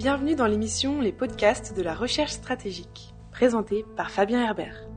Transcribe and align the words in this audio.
Bienvenue 0.00 0.34
dans 0.34 0.46
l'émission 0.46 1.02
Les 1.02 1.12
podcasts 1.12 1.76
de 1.76 1.82
la 1.82 1.94
recherche 1.94 2.30
stratégique, 2.30 3.14
présentée 3.32 3.84
par 3.98 4.10
Fabien 4.10 4.42
Herbert. 4.42 4.88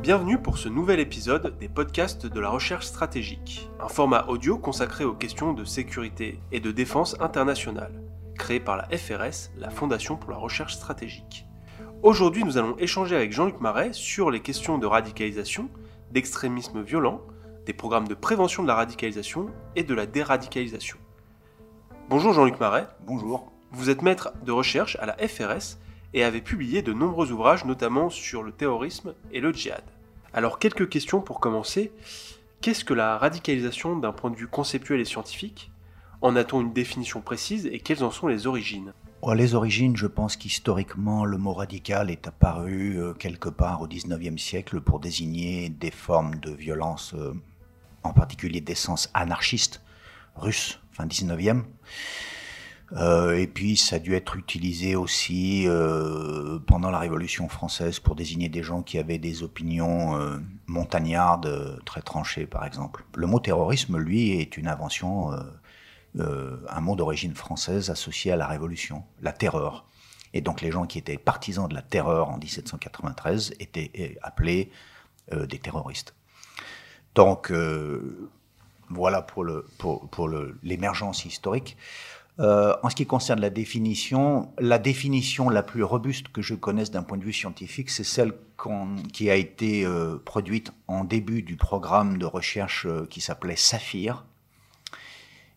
Bienvenue 0.00 0.38
pour 0.40 0.56
ce 0.56 0.70
nouvel 0.70 0.98
épisode 0.98 1.58
des 1.58 1.68
podcasts 1.68 2.24
de 2.24 2.40
la 2.40 2.48
recherche 2.48 2.86
stratégique, 2.86 3.68
un 3.80 3.88
format 3.88 4.24
audio 4.28 4.56
consacré 4.56 5.04
aux 5.04 5.12
questions 5.12 5.52
de 5.52 5.66
sécurité 5.66 6.40
et 6.50 6.60
de 6.60 6.70
défense 6.70 7.20
internationale, 7.20 8.02
créé 8.34 8.60
par 8.60 8.78
la 8.78 8.88
FRS, 8.96 9.50
la 9.58 9.68
Fondation 9.68 10.16
pour 10.16 10.30
la 10.30 10.38
recherche 10.38 10.76
stratégique. 10.76 11.44
Aujourd'hui, 12.02 12.44
nous 12.44 12.56
allons 12.56 12.78
échanger 12.78 13.14
avec 13.14 13.32
Jean-Luc 13.32 13.60
Marais 13.60 13.92
sur 13.92 14.30
les 14.30 14.40
questions 14.40 14.78
de 14.78 14.86
radicalisation, 14.86 15.68
d'extrémisme 16.12 16.80
violent, 16.80 17.20
des 17.70 17.74
programmes 17.74 18.08
de 18.08 18.14
prévention 18.14 18.64
de 18.64 18.68
la 18.68 18.74
radicalisation 18.74 19.46
et 19.76 19.84
de 19.84 19.94
la 19.94 20.04
déradicalisation. 20.04 20.98
Bonjour 22.08 22.32
Jean-Luc 22.32 22.58
Marais. 22.58 22.88
Bonjour. 23.06 23.52
Vous 23.70 23.90
êtes 23.90 24.02
maître 24.02 24.32
de 24.44 24.50
recherche 24.50 24.96
à 24.98 25.06
la 25.06 25.16
FRS 25.28 25.78
et 26.12 26.24
avez 26.24 26.40
publié 26.40 26.82
de 26.82 26.92
nombreux 26.92 27.30
ouvrages, 27.30 27.64
notamment 27.64 28.10
sur 28.10 28.42
le 28.42 28.50
terrorisme 28.50 29.14
et 29.30 29.38
le 29.38 29.52
djihad. 29.52 29.84
Alors 30.34 30.58
quelques 30.58 30.88
questions 30.88 31.20
pour 31.20 31.38
commencer. 31.38 31.92
Qu'est-ce 32.60 32.84
que 32.84 32.92
la 32.92 33.16
radicalisation 33.18 33.96
d'un 33.96 34.10
point 34.10 34.30
de 34.30 34.36
vue 34.36 34.48
conceptuel 34.48 34.98
et 34.98 35.04
scientifique? 35.04 35.70
En 36.22 36.34
a-t-on 36.34 36.62
une 36.62 36.72
définition 36.72 37.20
précise 37.20 37.66
et 37.66 37.78
quelles 37.78 38.02
en 38.02 38.10
sont 38.10 38.26
les 38.26 38.48
origines? 38.48 38.94
Oh, 39.22 39.32
Les 39.34 39.54
origines, 39.54 39.96
je 39.96 40.06
pense 40.06 40.36
qu'historiquement, 40.36 41.24
le 41.24 41.38
mot 41.38 41.52
radical 41.52 42.10
est 42.10 42.26
apparu 42.26 42.98
euh, 42.98 43.12
quelque 43.12 43.50
part 43.50 43.82
au 43.82 43.86
XIXe 43.86 44.42
siècle 44.42 44.80
pour 44.80 44.98
désigner 44.98 45.68
des 45.68 45.90
formes 45.90 46.36
de 46.36 46.50
violence, 46.50 47.14
euh, 47.14 47.34
en 48.02 48.12
particulier 48.12 48.60
d'essence 48.60 49.10
anarchiste, 49.14 49.82
russe, 50.36 50.80
fin 50.92 51.06
XIXe. 51.06 51.64
Euh, 52.92 53.38
et 53.38 53.46
puis 53.46 53.76
ça 53.76 53.96
a 53.96 53.98
dû 54.00 54.14
être 54.14 54.36
utilisé 54.36 54.96
aussi 54.96 55.64
euh, 55.68 56.58
pendant 56.66 56.90
la 56.90 56.98
Révolution 56.98 57.48
française 57.48 58.00
pour 58.00 58.16
désigner 58.16 58.48
des 58.48 58.64
gens 58.64 58.82
qui 58.82 58.98
avaient 58.98 59.18
des 59.18 59.44
opinions 59.44 60.16
euh, 60.16 60.38
montagnardes, 60.66 61.46
euh, 61.46 61.76
très 61.84 62.02
tranchées 62.02 62.46
par 62.46 62.64
exemple. 62.64 63.04
Le 63.14 63.26
mot 63.28 63.38
terrorisme, 63.38 63.96
lui, 63.96 64.32
est 64.32 64.56
une 64.56 64.66
invention, 64.66 65.30
euh, 66.18 66.56
un 66.68 66.80
mot 66.80 66.96
d'origine 66.96 67.34
française 67.34 67.90
associé 67.90 68.32
à 68.32 68.36
la 68.36 68.48
Révolution, 68.48 69.04
la 69.22 69.32
terreur. 69.32 69.86
Et 70.34 70.40
donc 70.40 70.60
les 70.60 70.72
gens 70.72 70.84
qui 70.86 70.98
étaient 70.98 71.18
partisans 71.18 71.68
de 71.68 71.74
la 71.74 71.82
terreur 71.82 72.28
en 72.30 72.38
1793 72.38 73.54
étaient 73.60 74.18
appelés 74.22 74.70
des 75.32 75.58
terroristes. 75.58 76.14
Donc 77.14 77.52
voilà 78.88 79.22
pour 79.22 79.44
l'émergence 79.44 79.78
pour, 79.78 80.08
pour 80.08 80.28
historique. 81.26 81.76
Euh, 82.40 82.74
en 82.82 82.88
ce 82.88 82.96
qui 82.96 83.06
concerne 83.06 83.40
la 83.40 83.50
définition, 83.50 84.50
la 84.58 84.78
définition 84.78 85.50
la 85.50 85.62
plus 85.62 85.82
robuste 85.82 86.28
que 86.28 86.40
je 86.40 86.54
connaisse 86.54 86.90
d'un 86.90 87.02
point 87.02 87.18
de 87.18 87.24
vue 87.24 87.34
scientifique, 87.34 87.90
c'est 87.90 88.04
celle 88.04 88.32
qui 89.12 89.28
a 89.30 89.34
été 89.34 89.84
euh, 89.84 90.16
produite 90.24 90.72
en 90.86 91.04
début 91.04 91.42
du 91.42 91.56
programme 91.56 92.16
de 92.16 92.24
recherche 92.24 92.86
euh, 92.86 93.06
qui 93.10 93.20
s'appelait 93.20 93.56
Saphir 93.56 94.24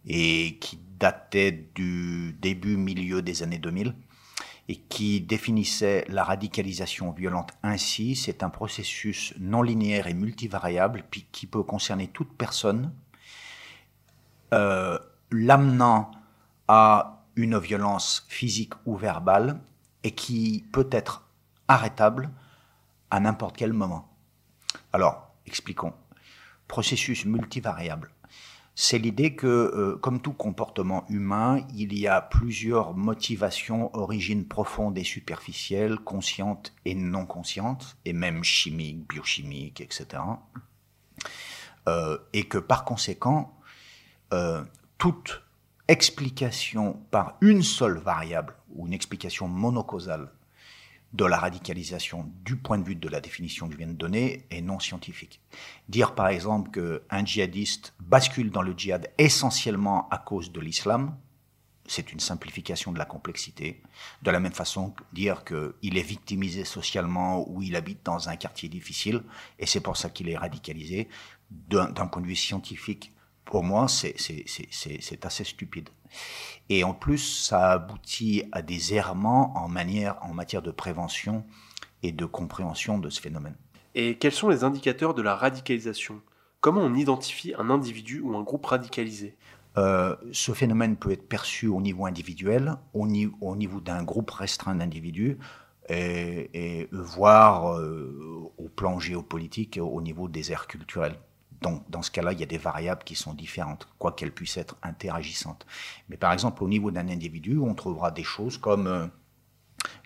et 0.07 0.57
qui 0.59 0.77
datait 0.99 1.67
du 1.73 2.33
début 2.41 2.75
milieu 2.75 3.21
des 3.21 3.43
années 3.43 3.59
2000 3.59 3.95
et 4.69 4.77
qui 4.77 5.21
définissait 5.21 6.05
la 6.07 6.23
radicalisation 6.23 7.11
violente 7.11 7.51
ainsi, 7.63 8.15
c'est 8.15 8.43
un 8.43 8.49
processus 8.49 9.33
non 9.39 9.61
linéaire 9.61 10.07
et 10.07 10.13
multivariable 10.13 11.03
qui 11.31 11.47
peut 11.47 11.63
concerner 11.63 12.07
toute 12.07 12.31
personne, 12.37 12.93
l'amenant 15.31 16.11
à 16.67 17.25
une 17.35 17.57
violence 17.57 18.25
physique 18.29 18.73
ou 18.85 18.95
verbale 18.95 19.59
et 20.03 20.11
qui 20.11 20.65
peut 20.71 20.89
être 20.91 21.27
arrêtable 21.67 22.29
à 23.11 23.19
n'importe 23.19 23.57
quel 23.57 23.73
moment. 23.73 24.09
Alors, 24.91 25.33
expliquons. 25.45 25.93
Processus 26.67 27.25
multivariable. 27.25 28.11
C'est 28.75 28.97
l'idée 28.97 29.35
que, 29.35 29.47
euh, 29.47 29.97
comme 29.97 30.19
tout 30.19 30.33
comportement 30.33 31.05
humain, 31.07 31.65
il 31.75 31.97
y 31.97 32.07
a 32.07 32.21
plusieurs 32.21 32.95
motivations, 32.95 33.95
origines 33.95 34.47
profondes 34.47 34.97
et 34.97 35.03
superficielles, 35.03 35.99
conscientes 35.99 36.73
et 36.85 36.95
non 36.95 37.27
conscientes, 37.27 37.97
et 38.05 38.13
même 38.13 38.43
chimiques, 38.43 39.07
biochimiques, 39.07 39.79
etc. 39.79 40.23
Euh, 41.87 42.17
et 42.33 42.45
que 42.45 42.57
par 42.57 42.83
conséquent, 42.83 43.55
euh, 44.33 44.63
toutes 44.97 45.43
explication 45.87 46.93
par 47.11 47.37
une 47.41 47.61
seule 47.61 47.97
variable 47.97 48.55
ou 48.71 48.87
une 48.87 48.93
explication 48.93 49.47
monocausale 49.47 50.31
de 51.13 51.25
la 51.25 51.37
radicalisation 51.37 52.31
du 52.43 52.55
point 52.55 52.79
de 52.79 52.83
vue 52.83 52.95
de 52.95 53.07
la 53.07 53.21
définition 53.21 53.67
que 53.67 53.73
je 53.73 53.77
viens 53.77 53.87
de 53.87 53.93
donner 53.93 54.45
est 54.49 54.61
non 54.61 54.79
scientifique. 54.79 55.39
Dire 55.87 56.15
par 56.15 56.27
exemple 56.27 56.71
qu'un 56.71 57.25
djihadiste 57.25 57.93
bascule 57.99 58.49
dans 58.49 58.63
le 58.63 58.73
djihad 58.75 59.11
essentiellement 59.17 60.09
à 60.09 60.17
cause 60.17 60.51
de 60.51 60.59
l'islam, 60.59 61.15
c'est 61.85 62.11
une 62.11 62.19
simplification 62.19 62.91
de 62.91 62.97
la 62.97 63.05
complexité. 63.05 63.81
De 64.21 64.31
la 64.31 64.39
même 64.39 64.53
façon 64.53 64.93
dire 65.11 65.43
qu'il 65.43 65.97
est 65.97 66.03
victimisé 66.03 66.65
socialement 66.65 67.47
ou 67.47 67.61
il 67.61 67.75
habite 67.75 68.03
dans 68.05 68.29
un 68.29 68.35
quartier 68.35 68.69
difficile 68.69 69.21
et 69.59 69.65
c'est 69.65 69.81
pour 69.81 69.97
ça 69.97 70.09
qu'il 70.09 70.29
est 70.29 70.37
radicalisé, 70.37 71.09
d'un 71.51 72.07
point 72.07 72.21
de 72.21 72.27
vue 72.27 72.35
scientifique, 72.35 73.13
pour 73.45 73.63
moi, 73.63 73.87
c'est 73.87 74.15
assez 75.25 75.43
stupide. 75.43 75.89
Et 76.69 76.83
en 76.83 76.93
plus, 76.93 77.17
ça 77.17 77.71
aboutit 77.71 78.43
à 78.51 78.61
des 78.61 78.93
errements 78.93 79.55
en, 79.57 79.67
manière, 79.67 80.17
en 80.21 80.33
matière 80.33 80.61
de 80.61 80.71
prévention 80.71 81.43
et 82.01 82.11
de 82.11 82.25
compréhension 82.25 82.97
de 82.97 83.09
ce 83.09 83.21
phénomène. 83.21 83.55
Et 83.95 84.17
quels 84.17 84.31
sont 84.31 84.49
les 84.49 84.63
indicateurs 84.63 85.13
de 85.13 85.21
la 85.21 85.35
radicalisation? 85.35 86.21
Comment 86.61 86.81
on 86.81 86.95
identifie 86.95 87.53
un 87.57 87.69
individu 87.69 88.21
ou 88.21 88.35
un 88.35 88.41
groupe 88.41 88.65
radicalisé? 88.65 89.35
Euh, 89.77 90.15
ce 90.31 90.51
phénomène 90.53 90.95
peut 90.95 91.11
être 91.11 91.27
perçu 91.27 91.67
au 91.67 91.81
niveau 91.81 92.05
individuel, 92.05 92.75
au, 92.93 93.07
niveau, 93.07 93.35
au 93.41 93.55
niveau 93.55 93.81
d'un 93.81 94.03
groupe 94.03 94.31
restreint 94.31 94.75
d'individus, 94.75 95.37
et, 95.89 96.49
et, 96.53 96.87
voire 96.91 97.77
euh, 97.77 98.51
au 98.57 98.69
plan 98.69 98.99
géopolitique, 98.99 99.79
au 99.81 100.01
niveau 100.01 100.27
des 100.29 100.51
aires 100.51 100.67
culturelles. 100.67 101.19
Dans 101.89 102.01
ce 102.01 102.11
cas-là, 102.11 102.33
il 102.33 102.39
y 102.39 102.43
a 102.43 102.47
des 102.47 102.57
variables 102.57 103.03
qui 103.03 103.15
sont 103.15 103.33
différentes, 103.33 103.87
quoi 103.97 104.11
qu'elles 104.11 104.31
puissent 104.31 104.57
être 104.57 104.75
interagissantes. 104.83 105.65
Mais 106.09 106.17
par 106.17 106.33
exemple, 106.33 106.63
au 106.63 106.67
niveau 106.67 106.91
d'un 106.91 107.07
individu, 107.09 107.57
on 107.59 107.73
trouvera 107.73 108.11
des 108.11 108.23
choses 108.23 108.57
comme 108.57 108.87
euh, 108.87 109.07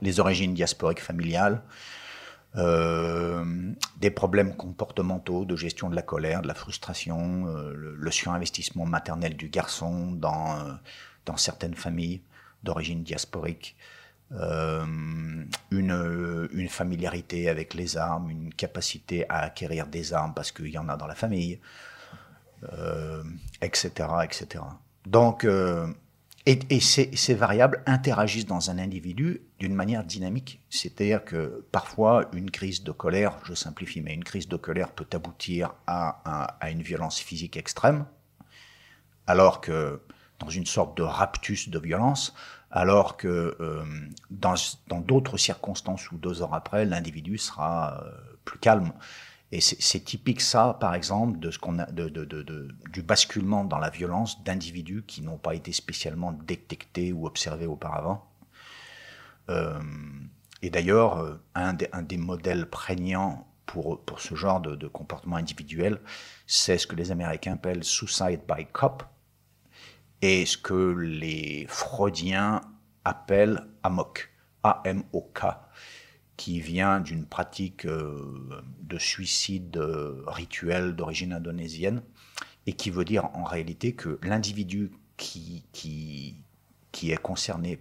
les 0.01 0.19
origines 0.19 0.53
diasporiques 0.53 1.01
familiales, 1.01 1.63
euh, 2.55 3.73
des 3.97 4.11
problèmes 4.11 4.55
comportementaux 4.55 5.45
de 5.45 5.55
gestion 5.55 5.89
de 5.89 5.95
la 5.95 6.01
colère, 6.01 6.41
de 6.41 6.47
la 6.47 6.53
frustration, 6.53 7.47
euh, 7.47 7.73
le, 7.73 8.11
surinvestissement 8.11 8.85
maternel 8.85 9.35
du 9.35 9.49
garçon 9.49 10.11
dans, 10.11 10.77
dans 11.25 11.37
certaines 11.37 11.75
familles 11.75 12.21
d'origine 12.63 13.03
diasporique, 13.03 13.75
euh, 14.33 14.85
une, 15.71 16.49
une, 16.51 16.67
familiarité 16.67 17.47
avec 17.47 17.73
les 17.73 17.95
armes, 17.95 18.29
une 18.29 18.53
capacité 18.53 19.25
à 19.29 19.39
acquérir 19.39 19.87
des 19.87 20.13
armes 20.13 20.33
parce 20.33 20.51
qu'il 20.51 20.67
y 20.67 20.77
en 20.77 20.89
a 20.89 20.97
dans 20.97 21.07
la 21.07 21.15
famille, 21.15 21.61
euh, 22.73 23.23
etc., 23.61 24.09
etc. 24.25 24.65
Donc, 25.05 25.45
euh, 25.45 25.87
et, 26.45 26.79
ces, 26.79 27.33
variables 27.35 27.83
interagissent 27.85 28.45
dans 28.45 28.69
un 28.69 28.77
individu 28.79 29.41
d'une 29.59 29.73
manière 29.73 30.03
dynamique. 30.03 30.61
C'est-à-dire 30.69 31.23
que 31.23 31.65
parfois, 31.71 32.29
une 32.33 32.51
crise 32.51 32.83
de 32.83 32.91
colère, 32.91 33.37
je 33.45 33.53
simplifie, 33.53 34.01
mais 34.01 34.13
une 34.13 34.23
crise 34.23 34.49
de 34.49 34.57
colère 34.57 34.91
peut 34.91 35.07
aboutir 35.13 35.73
à 35.87 36.57
une 36.69 36.81
violence 36.81 37.19
physique 37.19 37.55
extrême, 37.57 38.05
alors 39.25 39.61
que 39.61 40.01
dans 40.39 40.49
une 40.49 40.65
sorte 40.65 40.95
de 40.97 41.03
raptus 41.03 41.69
de 41.69 41.79
violence, 41.79 42.33
alors 42.71 43.17
que 43.17 43.55
euh, 43.59 43.83
dans 44.29 45.01
d'autres 45.01 45.37
circonstances 45.37 46.11
ou 46.11 46.17
deux 46.17 46.41
heures 46.41 46.53
après, 46.53 46.85
l'individu 46.85 47.37
sera 47.37 48.03
euh, 48.03 48.11
plus 48.45 48.59
calme. 48.59 48.91
Et 49.53 49.61
c'est 49.61 50.01
typique 50.01 50.41
ça, 50.41 50.75
par 50.77 50.93
exemple, 50.93 51.39
de 51.39 51.51
ce 51.51 51.57
qu'on 51.57 51.79
a, 51.79 51.85
de, 51.85 52.09
de, 52.09 52.25
de, 52.25 52.67
du 52.91 53.01
basculement 53.01 53.63
dans 53.63 53.77
la 53.77 53.89
violence 53.89 54.43
d'individus 54.43 55.03
qui 55.07 55.21
n'ont 55.21 55.37
pas 55.37 55.55
été 55.55 55.71
spécialement 55.71 56.33
détectés 56.33 57.13
ou 57.13 57.25
observés 57.25 57.65
auparavant. 57.65 58.29
Euh, 59.49 59.79
et 60.61 60.69
d'ailleurs, 60.69 61.39
un, 61.55 61.77
un, 61.93 62.01
des 62.01 62.17
modèles 62.17 62.69
prégnants 62.69 63.47
pour, 63.65 64.01
pour 64.01 64.19
ce 64.19 64.35
genre 64.35 64.59
de 64.59 64.87
comportement 64.89 65.37
individuel, 65.37 66.01
c'est 66.45 66.77
ce 66.77 66.85
que 66.85 66.97
les 66.97 67.11
Américains 67.11 67.53
appellent 67.53 67.85
suicide 67.85 68.41
by 68.49 68.65
cop, 68.65 69.03
et 70.21 70.45
ce 70.45 70.57
que 70.57 70.73
les 70.73 71.65
freudiens 71.67 72.61
appellent 73.05 73.67
amok, 73.83 74.31
A-M-O-K, 74.63 75.45
qui 76.37 76.59
vient 76.59 76.99
d'une 76.99 77.25
pratique 77.25 77.85
euh, 77.85 78.63
de 78.81 78.97
suicide 78.97 79.77
euh, 79.77 80.23
rituel 80.27 80.95
d'origine 80.95 81.33
indonésienne 81.33 82.03
et 82.67 82.73
qui 82.73 82.91
veut 82.91 83.05
dire 83.05 83.25
en 83.33 83.43
réalité 83.43 83.93
que 83.93 84.19
l'individu 84.21 84.91
qui, 85.17 85.65
qui, 85.71 87.11
est 87.11 87.21
concerné 87.21 87.79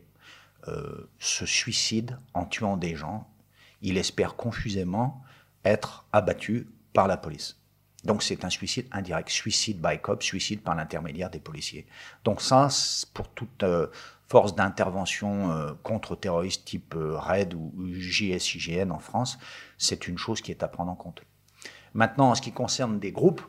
euh, 0.68 1.08
se 1.18 1.44
suicide 1.44 2.18
en 2.32 2.46
tuant 2.46 2.76
des 2.76 2.96
gens, 2.96 3.28
il 3.82 3.98
espère 3.98 4.36
confusément 4.36 5.22
être 5.64 6.06
abattu 6.12 6.68
par 6.92 7.08
la 7.08 7.16
police. 7.16 7.58
Donc 8.06 8.22
c'est 8.22 8.44
un 8.44 8.50
suicide 8.50 8.86
indirect, 8.92 9.28
suicide 9.28 9.80
by 9.80 9.98
cop, 10.00 10.22
suicide 10.22 10.62
par 10.62 10.74
l'intermédiaire 10.76 11.28
des 11.28 11.40
policiers. 11.40 11.86
Donc 12.24 12.40
ça, 12.40 12.68
pour 13.12 13.28
toute 13.30 13.64
euh, 13.64 13.88
force 14.28 14.54
d'intervention 14.54 15.50
euh, 15.50 15.72
contre-terroriste 15.82 16.64
type 16.64 16.94
RAID 16.96 17.54
ou 17.54 17.72
JSIGN 17.92 18.90
en 18.90 19.00
France, 19.00 19.38
c'est 19.76 20.06
une 20.06 20.18
chose 20.18 20.40
qui 20.40 20.52
est 20.52 20.62
à 20.62 20.68
prendre 20.68 20.92
en 20.92 20.94
compte. 20.94 21.22
Maintenant, 21.94 22.30
en 22.30 22.34
ce 22.34 22.42
qui 22.42 22.52
concerne 22.52 23.00
des 23.00 23.10
groupes, 23.10 23.42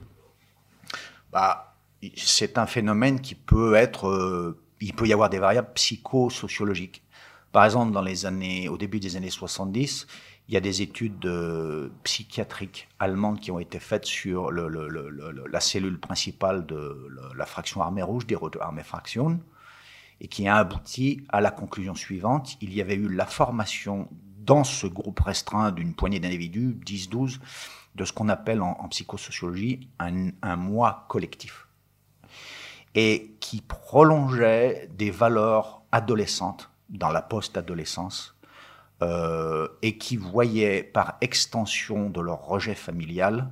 bah, 1.31 1.75
c'est 2.15 2.57
un 2.57 2.65
phénomène 2.65 3.21
qui 3.21 3.35
peut 3.35 3.75
être, 3.75 4.55
il 4.79 4.93
peut 4.93 5.07
y 5.07 5.13
avoir 5.13 5.29
des 5.29 5.39
variables 5.39 5.73
psychosociologiques. 5.73 7.03
Par 7.51 7.65
exemple, 7.65 7.91
dans 7.91 8.01
les 8.01 8.25
années, 8.25 8.69
au 8.69 8.77
début 8.77 8.99
des 8.99 9.15
années 9.15 9.29
70, 9.29 10.07
il 10.47 10.53
y 10.53 10.57
a 10.57 10.61
des 10.61 10.81
études 10.81 11.29
psychiatriques 12.03 12.87
allemandes 12.99 13.39
qui 13.39 13.51
ont 13.51 13.59
été 13.59 13.79
faites 13.79 14.05
sur 14.05 14.49
la 14.51 15.59
cellule 15.59 15.99
principale 15.99 16.65
de 16.65 17.09
la 17.35 17.45
fraction 17.45 17.81
armée 17.81 18.01
rouge, 18.03 18.25
des 18.25 18.35
Rote 18.35 18.57
Armee 18.61 18.83
Fraktion, 18.83 19.41
et 20.21 20.27
qui 20.29 20.47
a 20.47 20.55
abouti 20.55 21.21
à 21.29 21.41
la 21.41 21.51
conclusion 21.51 21.95
suivante. 21.95 22.57
Il 22.61 22.73
y 22.73 22.81
avait 22.81 22.95
eu 22.95 23.09
la 23.09 23.25
formation 23.25 24.07
dans 24.37 24.63
ce 24.63 24.87
groupe 24.87 25.19
restreint 25.19 25.71
d'une 25.71 25.93
poignée 25.93 26.21
d'individus, 26.21 26.79
10-12, 26.85 27.39
de 27.95 28.05
ce 28.05 28.13
qu'on 28.13 28.29
appelle 28.29 28.61
en, 28.61 28.77
en 28.79 28.87
psychosociologie 28.87 29.89
un, 29.99 30.29
un 30.41 30.55
moi 30.55 31.05
collectif, 31.09 31.67
et 32.95 33.35
qui 33.41 33.59
prolongeait 33.61 34.89
des 34.93 35.11
valeurs 35.11 35.81
adolescentes 35.91 36.69
dans 36.89 37.09
la 37.09 37.21
post-adolescence 37.21 38.36
euh, 39.03 39.67
et 39.83 39.99
qui 39.99 40.17
voyaient 40.17 40.81
par 40.81 41.17
extension 41.21 42.09
de 42.09 42.19
leur 42.19 42.43
rejet 42.45 42.73
familial 42.73 43.49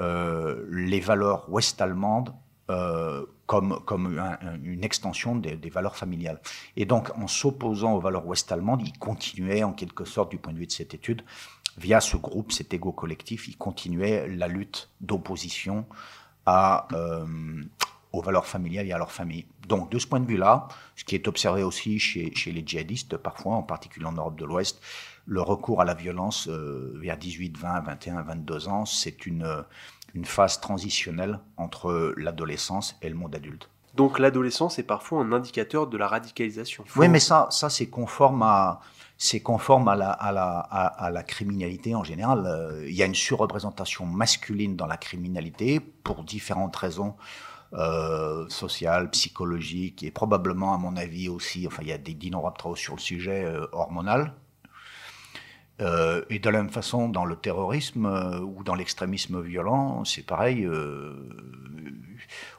euh, 0.00 0.66
les 0.70 0.98
valeurs 0.98 1.48
ouest-allemandes 1.48 2.34
euh, 2.68 3.24
comme, 3.46 3.78
comme 3.84 4.20
une 4.64 4.82
extension 4.82 5.36
des, 5.36 5.70
valeurs 5.70 5.96
familiales. 5.96 6.40
Et 6.76 6.84
donc, 6.84 7.10
en 7.16 7.28
s'opposant 7.28 7.94
aux 7.94 8.00
valeurs 8.00 8.26
ouest-allemandes, 8.26 8.82
ils 8.82 8.98
continuaient 8.98 9.62
en 9.62 9.72
quelque 9.72 10.04
sorte, 10.04 10.30
du 10.30 10.38
point 10.38 10.52
de 10.52 10.58
vue 10.58 10.66
de 10.66 10.72
cette 10.72 10.94
étude, 10.94 11.22
via 11.76 12.00
ce 12.00 12.16
groupe, 12.16 12.50
cet 12.50 12.74
égo 12.74 12.90
collectif, 12.90 13.46
ils 13.46 13.56
continuaient 13.56 14.26
la 14.26 14.48
lutte 14.48 14.90
d'opposition 15.00 15.86
à, 16.46 16.88
aux 18.12 18.22
valeurs 18.22 18.46
familiales 18.46 18.86
et 18.86 18.92
à 18.92 18.98
leur 18.98 19.12
famille. 19.12 19.46
Donc, 19.68 19.90
de 19.90 19.98
ce 19.98 20.06
point 20.06 20.20
de 20.20 20.26
vue-là, 20.26 20.68
ce 20.96 21.04
qui 21.04 21.14
est 21.14 21.28
observé 21.28 21.62
aussi 21.62 21.98
chez, 21.98 22.34
chez, 22.34 22.52
les 22.52 22.62
djihadistes, 22.64 23.16
parfois, 23.16 23.54
en 23.54 23.62
particulier 23.62 24.06
en 24.06 24.12
Europe 24.12 24.38
de 24.38 24.44
l'Ouest, 24.44 24.80
le 25.26 25.40
recours 25.40 25.80
à 25.80 25.84
la 25.84 25.94
violence 25.94 26.48
euh, 26.48 26.92
vers 27.00 27.16
18, 27.16 27.56
20, 27.56 27.80
21, 27.80 28.22
22 28.22 28.68
ans, 28.68 28.84
c'est 28.84 29.26
une, 29.26 29.64
une 30.14 30.24
phase 30.24 30.60
transitionnelle 30.60 31.40
entre 31.56 32.14
l'adolescence 32.16 32.96
et 33.02 33.08
le 33.08 33.14
monde 33.14 33.34
adulte. 33.34 33.68
Donc 33.94 34.18
l'adolescence 34.18 34.78
est 34.78 34.84
parfois 34.84 35.20
un 35.20 35.32
indicateur 35.32 35.86
de 35.86 35.96
la 35.98 36.08
radicalisation. 36.08 36.84
Oui, 36.96 37.08
mais 37.08 37.20
ça, 37.20 37.48
ça 37.50 37.68
c'est 37.68 37.88
conforme 37.88 38.42
à, 38.42 38.80
c'est 39.18 39.40
conforme 39.40 39.88
à 39.88 39.96
la, 39.96 40.10
à, 40.10 40.32
la, 40.32 40.58
à, 40.58 41.10
la, 41.10 41.22
criminalité 41.22 41.94
en 41.94 42.02
général. 42.02 42.44
Euh, 42.46 42.88
il 42.88 42.94
y 42.94 43.02
a 43.02 43.06
une 43.06 43.14
surreprésentation 43.14 44.06
masculine 44.06 44.76
dans 44.76 44.86
la 44.86 44.96
criminalité 44.96 45.78
pour 45.78 46.24
différentes 46.24 46.74
raisons 46.74 47.14
euh, 47.74 48.46
social, 48.48 49.10
psychologique 49.10 50.02
et 50.02 50.10
probablement, 50.10 50.74
à 50.74 50.78
mon 50.78 50.96
avis 50.96 51.28
aussi, 51.28 51.66
enfin, 51.66 51.82
il 51.82 51.88
y 51.88 51.92
a 51.92 51.98
des 51.98 52.14
d'innombrables 52.14 52.56
travaux 52.56 52.76
sur 52.76 52.94
le 52.94 53.00
sujet 53.00 53.44
euh, 53.44 53.66
hormonal. 53.72 54.34
Euh, 55.80 56.22
et 56.28 56.38
de 56.38 56.50
la 56.50 56.58
même 56.62 56.70
façon, 56.70 57.08
dans 57.08 57.24
le 57.24 57.34
terrorisme 57.34 58.06
euh, 58.06 58.40
ou 58.40 58.62
dans 58.62 58.74
l'extrémisme 58.74 59.40
violent, 59.40 60.04
c'est 60.04 60.24
pareil. 60.24 60.68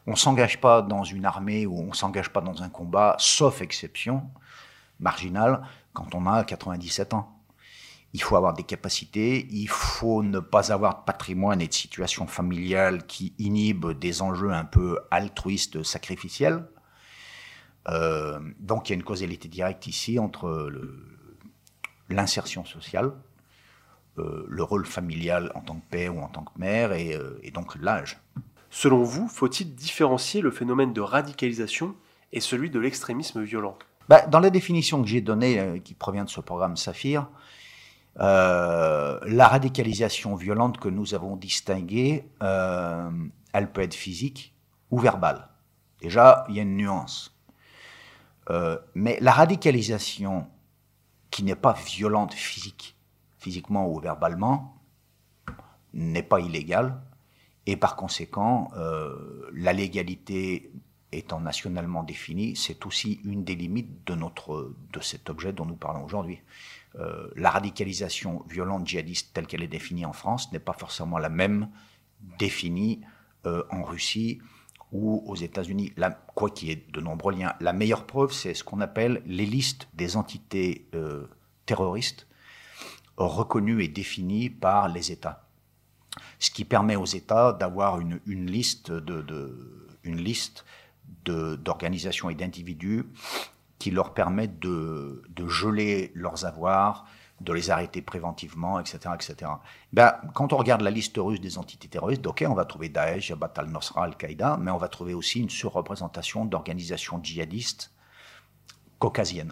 on 0.07 0.15
s'engage 0.15 0.59
pas 0.59 0.81
dans 0.81 1.03
une 1.03 1.25
armée 1.25 1.65
ou 1.65 1.79
on 1.79 1.93
s'engage 1.93 2.29
pas 2.29 2.41
dans 2.41 2.63
un 2.63 2.69
combat, 2.69 3.15
sauf 3.19 3.61
exception 3.61 4.23
marginale, 4.99 5.61
quand 5.93 6.15
on 6.15 6.25
a 6.25 6.43
97 6.43 7.13
ans 7.13 7.42
il 8.13 8.21
faut 8.21 8.35
avoir 8.35 8.53
des 8.53 8.63
capacités, 8.63 9.47
il 9.49 9.67
faut 9.67 10.21
ne 10.21 10.39
pas 10.39 10.71
avoir 10.71 10.99
de 10.99 11.03
patrimoine 11.03 11.61
et 11.61 11.67
de 11.67 11.73
situation 11.73 12.27
familiale 12.27 13.07
qui 13.07 13.33
inhibent 13.39 13.91
des 13.91 14.21
enjeux 14.21 14.51
un 14.51 14.65
peu 14.65 14.99
altruistes, 15.09 15.81
sacrificiels. 15.81 16.63
Euh, 17.89 18.39
donc 18.59 18.87
il 18.87 18.91
y 18.91 18.93
a 18.93 18.95
une 18.95 19.03
causalité 19.03 19.47
directe 19.47 19.87
ici 19.87 20.19
entre 20.19 20.71
l'insertion 22.07 22.65
sociale, 22.65 23.13
euh, 24.19 24.45
le 24.47 24.63
rôle 24.63 24.85
familial 24.85 25.51
en 25.55 25.61
tant 25.61 25.75
que 25.75 25.89
père 25.89 26.15
ou 26.15 26.21
en 26.21 26.27
tant 26.27 26.43
que 26.43 26.57
mère 26.57 26.93
et, 26.93 27.15
euh, 27.15 27.39
donc 27.51 27.75
l'âge. 27.81 28.19
Selon 28.69 29.03
vous, 29.03 29.27
faut-il 29.27 29.73
différencier 29.73 30.41
le 30.41 30.51
phénomène 30.51 30.93
de 30.93 31.01
radicalisation 31.01 31.95
et 32.31 32.39
celui 32.39 32.69
de 32.69 32.79
l'extrémisme 32.79 33.41
violent? 33.41 33.77
Bah, 34.07 34.21
Dans 34.27 34.39
la 34.39 34.51
définition 34.51 35.01
que 35.01 35.07
j'ai 35.07 35.21
donnée, 35.21 35.81
qui 35.83 35.95
provient 35.95 36.25
de 36.25 36.29
ce 36.29 36.41
programme 36.41 36.77
Saphir, 36.77 37.27
euh, 38.19 39.19
la 39.25 39.47
radicalisation 39.47 40.35
violente 40.35 40.79
que 40.79 40.89
nous 40.89 41.13
avons 41.13 41.35
distinguée, 41.35 42.29
euh, 42.43 43.09
elle 43.53 43.71
peut 43.71 43.81
être 43.81 43.95
physique 43.95 44.53
ou 44.91 44.99
verbale. 44.99 45.47
Déjà, 46.01 46.45
il 46.49 46.55
y 46.55 46.59
a 46.59 46.63
une 46.63 46.77
nuance. 46.77 47.35
Euh, 48.49 48.77
mais 48.93 49.17
la 49.21 49.31
radicalisation 49.31 50.47
qui 51.31 51.43
n'est 51.43 51.55
pas 51.55 51.73
violente 51.73 52.33
physique, 52.33 52.95
physiquement 53.39 53.87
ou 53.89 53.99
verbalement, 53.99 54.77
n'est 55.93 56.23
pas 56.23 56.39
illégale. 56.39 57.01
Et 57.65 57.77
par 57.77 57.95
conséquent, 57.95 58.71
la 59.53 59.71
légalité 59.71 60.69
étant 61.13 61.39
nationalement 61.39 62.03
définie, 62.03 62.55
c'est 62.57 62.85
aussi 62.85 63.21
une 63.23 63.45
des 63.45 63.55
limites 63.55 64.05
de, 64.05 64.15
notre, 64.15 64.73
de 64.91 64.99
cet 64.99 65.29
objet 65.29 65.53
dont 65.53 65.65
nous 65.65 65.75
parlons 65.75 66.03
aujourd'hui. 66.03 66.39
Euh, 66.99 67.27
la 67.35 67.49
radicalisation 67.49 68.43
violente 68.47 68.87
djihadiste 68.87 69.33
telle 69.33 69.47
qu'elle 69.47 69.63
est 69.63 69.67
définie 69.67 70.05
en 70.05 70.13
France 70.13 70.51
n'est 70.51 70.59
pas 70.59 70.73
forcément 70.73 71.17
la 71.17 71.29
même 71.29 71.69
définie 72.37 73.01
euh, 73.45 73.63
en 73.71 73.83
Russie 73.83 74.39
ou 74.91 75.23
aux 75.25 75.35
États-Unis, 75.35 75.91
quoi 76.35 76.51
qu'il 76.51 76.69
y 76.69 76.71
ait 76.71 76.85
de 76.93 77.01
nombreux 77.01 77.33
liens. 77.33 77.55
La 77.59 77.73
meilleure 77.73 78.05
preuve, 78.05 78.31
c'est 78.31 78.53
ce 78.53 78.63
qu'on 78.63 78.79
appelle 78.79 79.23
les 79.25 79.47
listes 79.47 79.87
des 79.95 80.17
entités 80.17 80.87
euh, 80.93 81.25
terroristes 81.65 82.27
reconnues 83.17 83.83
et 83.83 83.87
définies 83.87 84.51
par 84.51 84.87
les 84.89 85.11
États. 85.11 85.47
Ce 86.37 86.51
qui 86.51 86.63
permet 86.63 86.95
aux 86.95 87.05
États 87.05 87.53
d'avoir 87.53 87.99
une, 87.99 88.19
liste 88.27 88.91
de, 88.91 89.95
une 90.03 90.17
liste 90.17 90.63
d'organisations 91.25 92.29
et 92.29 92.35
d'individus 92.35 93.05
qui 93.83 93.91
leur 93.91 94.13
permettent 94.13 94.59
de, 94.59 95.21
geler 95.45 96.13
leurs 96.15 96.45
avoirs, 96.45 97.05
de 97.41 97.51
les 97.51 97.69
arrêter 97.69 98.01
préventivement, 98.01 98.79
etc. 98.79 98.97
etc. 99.13 99.51
Ben, 99.91 100.13
quand 100.33 100.53
on 100.53 100.57
regarde 100.57 100.79
la 100.79 100.89
liste 100.89 101.17
russe 101.17 101.41
des 101.41 101.57
entités 101.57 101.89
terroristes, 101.89 102.25
ok, 102.25 102.45
on 102.47 102.53
va 102.53 102.63
trouver 102.63 102.87
Daesh, 102.87 103.27
Jabhat 103.27 103.51
al-Nusra, 103.57 104.05
Al-Qaïda, 104.05 104.55
mais 104.55 104.71
on 104.71 104.77
va 104.77 104.87
trouver 104.87 105.13
aussi 105.13 105.41
une 105.41 105.49
surreprésentation 105.49 106.45
d'organisations 106.45 107.21
djihadistes 107.21 107.91
caucasiennes. 108.99 109.51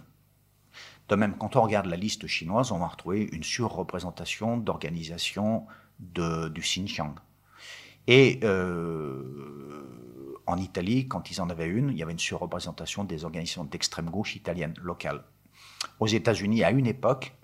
De 1.09 1.15
même, 1.15 1.35
quand 1.37 1.57
on 1.57 1.61
regarde 1.61 1.87
la 1.87 1.97
liste 1.97 2.25
chinoise, 2.27 2.71
on 2.71 2.79
va 2.79 2.87
retrouver 2.87 3.27
une 3.33 3.43
surreprésentation 3.43 4.55
d'organisations 4.55 5.67
du 5.99 6.61
Xinjiang. 6.61 7.15
Et 8.07 8.39
euh, 8.45 10.30
en 10.47 10.57
Italie, 10.57 11.07
quand 11.07 11.31
ils 11.31 11.41
en 11.41 11.49
avaient 11.49 11.67
une, 11.67 11.89
il 11.89 11.97
y 11.97 12.03
avait 12.03 12.11
une 12.11 12.19
surreprésentation 12.19 13.03
des 13.03 13.25
organisations 13.25 13.63
d'extrême 13.63 14.09
gauche 14.09 14.35
italiennes 14.35 14.73
locales. 14.81 15.23
Aux 15.99 16.07
États-Unis, 16.07 16.63
à 16.63 16.71
une 16.71 16.87
époque, 16.87 17.35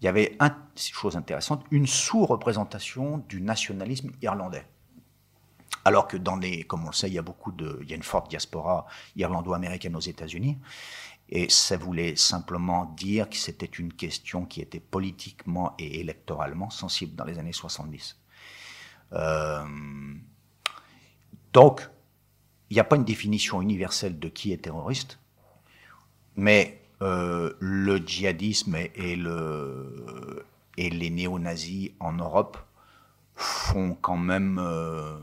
il 0.00 0.04
y 0.04 0.08
avait, 0.08 0.36
une 0.40 0.52
chose 0.76 1.16
intéressante, 1.16 1.64
une 1.70 1.86
sous-représentation 1.86 3.18
du 3.28 3.40
nationalisme 3.40 4.10
irlandais. 4.22 4.66
Alors 5.84 6.08
que 6.08 6.16
dans 6.16 6.36
les, 6.36 6.64
comme 6.64 6.84
on 6.84 6.88
le 6.88 6.92
sait, 6.92 7.08
il 7.08 7.14
y 7.14 7.18
a 7.18 7.22
beaucoup 7.22 7.52
de, 7.52 7.78
il 7.82 7.90
y 7.90 7.92
a 7.92 7.96
une 7.96 8.02
forte 8.02 8.30
diaspora 8.30 8.86
irlando-américaine 9.16 9.96
aux 9.96 10.00
États-Unis, 10.00 10.58
et 11.28 11.48
ça 11.48 11.76
voulait 11.76 12.16
simplement 12.16 12.86
dire 12.96 13.28
que 13.28 13.36
c'était 13.36 13.66
une 13.66 13.92
question 13.92 14.44
qui 14.44 14.60
était 14.60 14.80
politiquement 14.80 15.74
et 15.78 16.00
électoralement 16.00 16.70
sensible 16.70 17.14
dans 17.14 17.24
les 17.24 17.38
années 17.38 17.52
70. 17.52 18.18
Euh, 19.12 19.64
donc, 21.52 21.88
il 22.70 22.74
n'y 22.74 22.80
a 22.80 22.84
pas 22.84 22.96
une 22.96 23.04
définition 23.04 23.60
universelle 23.62 24.18
de 24.18 24.28
qui 24.28 24.52
est 24.52 24.58
terroriste, 24.58 25.18
mais 26.36 26.80
euh, 27.02 27.52
le 27.60 27.98
djihadisme 27.98 28.76
et, 28.76 29.16
le, 29.16 30.44
et 30.76 30.90
les 30.90 31.10
néo-nazis 31.10 31.90
en 32.00 32.12
Europe 32.12 32.56
font 33.34 33.96
quand 34.00 34.16
même 34.16 34.58
euh, 34.62 35.16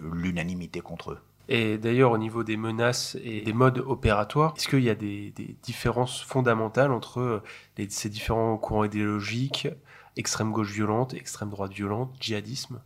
l'unanimité 0.00 0.80
contre 0.80 1.12
eux. 1.12 1.18
Et 1.48 1.78
d'ailleurs, 1.78 2.10
au 2.10 2.18
niveau 2.18 2.42
des 2.42 2.56
menaces 2.56 3.16
et 3.22 3.42
des 3.42 3.52
modes 3.52 3.78
opératoires, 3.78 4.54
est-ce 4.56 4.68
qu'il 4.68 4.82
y 4.82 4.90
a 4.90 4.96
des, 4.96 5.32
différences 5.62 6.20
fondamentales 6.20 6.90
entre 6.90 7.42
ces 7.88 8.08
différents 8.08 8.56
courants 8.58 8.84
idéologiques, 8.84 9.68
extrême 10.16 10.50
gauche 10.50 10.72
violente, 10.72 11.14
extrême 11.14 11.50
droite 11.50 11.72
violente, 11.72 12.12
djihadisme? 12.18 12.80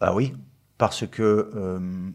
Ah 0.00 0.12
oui, 0.12 0.34
parce 0.76 1.06
que 1.06 1.52
euh, 1.54 2.10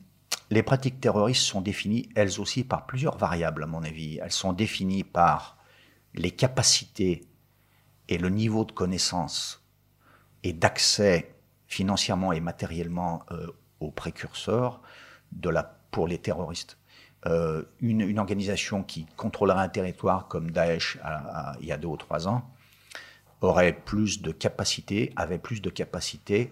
les 0.49 0.63
pratiques 0.63 0.99
terroristes 0.99 1.43
sont 1.43 1.61
définies, 1.61 2.09
elles 2.15 2.39
aussi, 2.39 2.63
par 2.63 2.85
plusieurs 2.85 3.17
variables, 3.17 3.63
à 3.63 3.67
mon 3.67 3.83
avis. 3.83 4.19
Elles 4.21 4.31
sont 4.31 4.53
définies 4.53 5.03
par 5.03 5.57
les 6.15 6.31
capacités 6.31 7.21
et 8.07 8.17
le 8.17 8.29
niveau 8.29 8.65
de 8.65 8.71
connaissance 8.71 9.63
et 10.43 10.53
d'accès 10.53 11.35
financièrement 11.67 12.33
et 12.33 12.39
matériellement 12.39 13.23
euh, 13.31 13.47
aux 13.79 13.91
précurseurs 13.91 14.81
de 15.31 15.49
la, 15.49 15.63
pour 15.91 16.07
les 16.07 16.17
terroristes. 16.17 16.77
Euh, 17.27 17.63
une, 17.79 18.17
organisation 18.17 18.81
qui 18.81 19.05
contrôlerait 19.17 19.61
un 19.61 19.69
territoire 19.69 20.27
comme 20.27 20.51
Daesh 20.51 20.97
il 21.59 21.67
y 21.67 21.71
a 21.71 21.77
deux 21.77 21.89
ou 21.89 21.97
trois 21.97 22.27
ans 22.27 22.49
aurait 23.41 23.73
plus 23.73 24.21
de 24.21 24.31
capacité, 24.31 25.11
avait 25.15 25.37
plus 25.37 25.61
de 25.61 25.69
capacité 25.69 26.51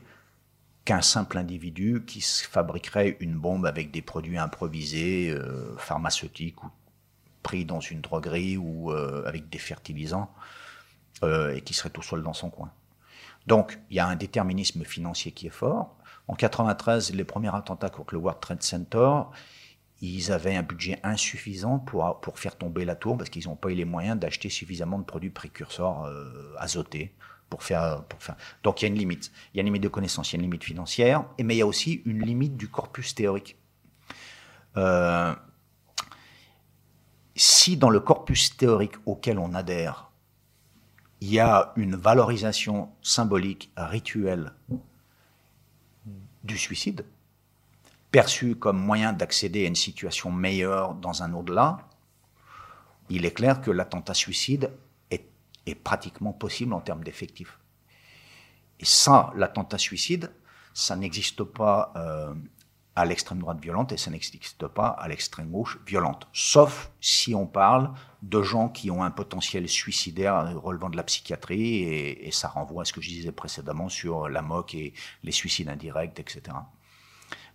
qu'un 0.88 1.01
simple 1.01 1.38
individu 1.38 2.06
qui 2.08 2.22
fabriquerait 2.22 3.17
une 3.20 3.38
bombe 3.38 3.65
avec 3.65 3.91
des 3.91 4.01
produits 4.01 4.38
improvisés, 4.38 5.29
euh, 5.32 5.75
pharmaceutiques 5.77 6.63
ou 6.63 6.70
pris 7.44 7.65
dans 7.65 7.82
une 7.82 8.00
droguerie 8.00 8.56
ou 8.56 8.94
euh, 8.94 9.22
avec 9.27 9.50
des 9.50 9.58
fertilisants 9.58 10.34
euh, 11.24 11.53
et 11.53 11.60
qui 11.60 11.74
serait 11.74 11.89
tout 11.89 12.01
seul 12.01 12.24
dans 12.24 12.32
son 12.32 12.50
coin. 12.50 12.72
Donc 13.48 13.77
il 13.89 13.98
y 13.98 14.00
a 14.00 14.08
un 14.08 14.15
déterminisme 14.15 14.86
financier 14.86 15.34
qui 15.34 15.48
est 15.48 15.50
fort. 15.50 15.94
En 16.29 16.36
93, 16.36 17.13
les 17.13 17.25
premiers 17.25 17.53
attentats 17.53 17.89
contre 17.89 18.13
le 18.13 18.22
World 18.22 18.39
Trade 18.39 18.63
Center, 18.63 19.24
ils 20.00 20.32
avaient 20.32 20.56
un 20.56 20.63
budget 20.63 21.01
insuffisant 21.03 21.79
pour, 21.79 22.22
pour 22.22 22.39
faire 22.39 22.58
tomber 22.58 22.86
la 22.86 22.96
tour 22.96 23.17
parce 23.17 23.29
qu'ils 23.29 23.50
n'ont 23.50 23.58
pas 23.58 23.72
eu 23.72 23.75
les 23.75 23.84
moyens 23.84 24.17
d'acheter 24.17 24.48
suffisamment 24.48 25.00
de 25.00 25.03
produits 25.03 25.32
précurseurs 25.32 26.10
azotés 26.58 27.13
Donc 28.63 28.82
il 28.82 28.86
y 28.86 28.86
a 28.86 28.88
une 28.89 28.98
limite. 28.98 29.32
Il 29.54 29.58
y 29.58 29.60
a 29.60 29.62
une 29.62 29.68
limite 29.68 29.84
de 29.84 29.88
connaissance, 29.88 30.32
il 30.32 30.36
y 30.36 30.36
a 30.36 30.39
une 30.39 30.44
limite 30.44 30.63
financière, 30.63 31.25
mais 31.42 31.56
il 31.56 31.60
y 31.60 31.62
a 31.62 31.68
aussi 31.68 32.01
une 32.06 32.24
limite 32.24 32.58
du 32.58 32.68
corpus 32.68 33.16
théorique. 33.16 33.58
Euh, 34.75 35.34
si 37.36 37.77
dans 37.77 37.89
le 37.89 38.00
corpus 38.00 38.56
théorique 38.58 38.96
auquel 39.06 39.39
on 39.39 39.54
adhère, 39.54 40.12
il 41.22 41.32
y 41.32 41.39
a 41.39 41.74
une 41.75 41.96
valorisation 41.96 42.89
symbolique, 43.01 43.72
rituelle 43.75 44.54
du 46.44 46.58
suicide, 46.58 47.06
perçu 48.12 48.56
comme 48.56 48.77
moyen 48.77 49.13
d'accéder 49.13 49.66
à 49.66 49.68
une 49.68 49.75
situation 49.75 50.32
meilleure 50.32 50.94
dans 50.96 51.24
un 51.24 51.34
au-delà, 51.34 51.80
il 53.10 53.25
est 53.25 53.32
clair 53.32 53.62
que 53.62 53.72
l'attentat 53.72 54.13
suicide 54.13 54.72
est 55.68 55.76
pratiquement 55.76 56.34
possible 56.34 56.74
en 56.74 56.82
termes 56.82 57.04
d'effectifs. 57.04 57.60
Et 58.80 58.86
ça, 58.86 59.32
l'attentat 59.36 59.78
suicide, 59.78 60.32
ça 60.74 60.96
n'existe 60.96 61.44
pas 61.44 61.92
euh, 61.96 62.34
à 62.96 63.06
l'extrême 63.06 63.40
droite 63.40 63.60
violente 63.60 63.92
et 63.92 63.98
ça 63.98 64.10
n'existe 64.12 64.68
pas 64.68 64.88
à 64.88 65.08
l'extrême 65.08 65.52
gauche 65.52 65.80
violente. 65.86 66.28
Sauf 66.34 66.92
si 67.02 67.36
on 67.36 67.46
parle 67.46 67.92
de 68.24 68.42
gens 68.42 68.70
qui 68.70 68.90
ont 68.92 69.04
un 69.04 69.12
potentiel 69.12 69.68
suicidaire 69.70 70.60
relevant 70.60 70.90
de 70.90 70.98
la 70.98 71.04
psychiatrie 71.04 71.84
et, 71.84 72.32
ça 72.32 72.48
renvoie 72.48 72.82
à 72.82 72.86
ce 72.86 72.94
que 72.94 73.02
je 73.02 73.10
disais 73.10 73.32
précédemment 73.32 73.90
sur 73.90 74.30
la 74.30 74.42
moque 74.42 74.74
et 74.76 74.94
les 75.24 75.32
suicides 75.32 75.70
indirects, 75.70 76.20
etc. 76.20 76.58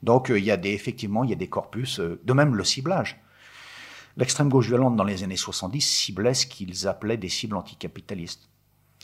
Donc 0.02 0.31
euh, 0.31 0.38
il 0.38 0.45
y 0.45 0.50
a 0.50 0.57
des, 0.57 0.71
effectivement, 0.71 1.25
il 1.25 1.31
y 1.31 1.33
a 1.33 1.37
des 1.37 1.49
corpus, 1.49 2.00
euh, 2.00 2.21
de 2.25 2.33
même 2.33 2.54
le 2.54 2.64
ciblage. 2.64 3.21
L'extrême 4.16 4.49
gauche 4.49 4.66
violente 4.66 4.97
dans 4.97 5.04
les 5.04 5.25
années 5.25 5.37
70 5.37 5.81
ciblait 5.81 6.35
ce 6.35 6.47
qu'ils 6.47 6.87
appelaient 6.87 7.16
des 7.16 7.28
cibles 7.28 7.57
anticapitalistes. 7.57 8.50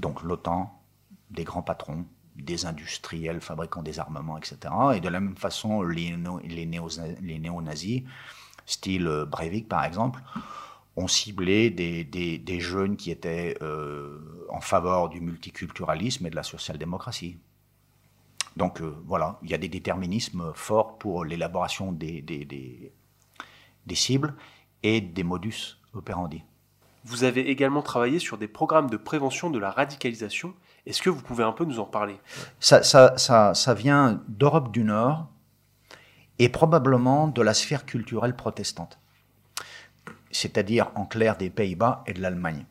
Donc 0.00 0.23
l'OTAN, 0.23 0.83
des 1.31 1.45
grands 1.45 1.62
patrons, 1.62 2.05
des 2.37 2.67
industriels 2.67 3.41
fabriquant 3.41 3.83
des 3.83 3.99
armements, 3.99 4.38
etc. 4.38 4.59
Et 4.95 5.00
de 5.00 5.09
la 5.09 5.21
même 5.21 5.37
façon, 5.37 5.83
les, 5.83 6.17
néo-nazis, 7.21 8.03
style 8.67 9.07
euh, 9.07 9.25
Breivik 9.25 9.69
par 9.69 9.85
exemple, 9.85 10.23
ont 10.97 11.09
ciblé 11.09 11.71
des, 11.71 12.61
jeunes 12.61 12.97
qui 12.97 13.11
étaient 13.11 13.57
euh, 13.62 14.47
en 14.50 14.61
faveur 14.61 15.09
du 15.09 15.21
multiculturalisme 15.21 16.27
et 16.27 16.31
de 16.31 16.37
la 16.37 16.43
social-démocratie. 16.43 17.38
Donc 18.57 18.81
euh, 18.81 18.95
voilà, 19.07 19.38
il 19.43 19.50
y 19.50 19.55
a 19.55 19.59
des 19.59 19.69
déterminismes 19.69 20.53
forts 20.55 20.99
pour 20.99 21.25
l'élaboration 21.25 21.93
des, 21.93 22.23
des 22.23 22.93
cibles 23.95 24.35
et 24.82 25.00
des 25.00 25.23
modus 25.23 25.78
operandi. 25.94 26.42
Vous 27.04 27.23
avez 27.25 27.49
également 27.49 27.82
travaillé 27.82 28.18
sur 28.18 28.38
des 28.38 28.49
programmes 28.49 28.90
de 28.90 28.97
prévention 28.97 29.50
de 29.50 29.58
la 29.58 29.70
radicalisation. 29.70 30.54
Est-ce 30.85 31.00
que 31.00 31.11
vous 31.11 31.23
pouvez 31.23 31.44
un 31.44 31.52
peu 31.52 31.64
nous 31.64 31.80
en 31.80 31.85
parler? 31.85 32.18
Ça, 32.61 32.82
ça, 32.82 33.16
ça, 33.16 33.54
ça 33.54 33.75
vient 33.75 34.23
d'Europe 34.28 34.73
du 34.73 34.85
Nord 34.85 35.28
et 36.38 36.49
probablement 36.49 37.28
de 37.28 37.42
la 37.42 37.54
sphère 37.54 37.87
culturelle 37.87 38.37
protestante, 38.37 38.99
c'est-à-dire 40.30 40.90
en 40.94 41.06
clair 41.06 41.37
des 41.37 41.50
Pays-Bas 41.50 42.04
et 42.06 42.12
de 42.12 42.20
l'Allemagne. 42.20 42.64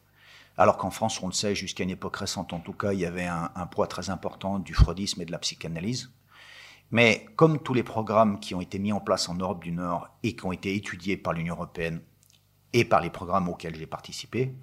alors 0.59 0.77
qu'en 0.77 0.91
France, 0.91 1.23
on 1.23 1.29
le 1.29 1.33
sait, 1.33 1.55
jusqu'à 1.55 1.85
une 1.85 1.91
époque 1.91 2.17
récente 2.17 2.53
en 2.53 2.59
tout 2.59 2.73
cas, 2.73 2.93
il 2.93 2.99
y 2.99 3.07
avait 3.07 3.27
un, 3.27 3.67
poids 3.71 3.87
très 3.87 4.11
important 4.11 4.59
du 4.59 4.75
freudisme 4.75 5.23
et 5.23 5.25
de 5.25 5.31
la 5.31 5.39
psychanalyse. 5.39 6.11
Mais 6.91 7.27
comme 7.37 7.61
tous 7.61 7.75
les 7.75 7.85
programmes 7.85 8.41
qui 8.41 8.57
ont 8.57 8.61
été 8.61 8.81
mis 8.81 8.93
en 8.93 8.99
place 8.99 9.29
en 9.29 9.35
Europe 9.35 9.63
du 9.63 9.71
Nord 9.71 10.09
et 10.25 10.35
qui 10.35 10.45
ont 10.45 10.53
été 10.53 10.75
étudiés 10.75 11.17
par 11.17 11.33
l'Union 11.33 11.55
européenne 11.55 12.01
et 12.73 12.85
par 12.85 13.01
les 13.01 13.11
programmes 13.11 13.49
auxquels 13.49 13.77
j'ai 13.77 13.87
participé, 13.87 14.57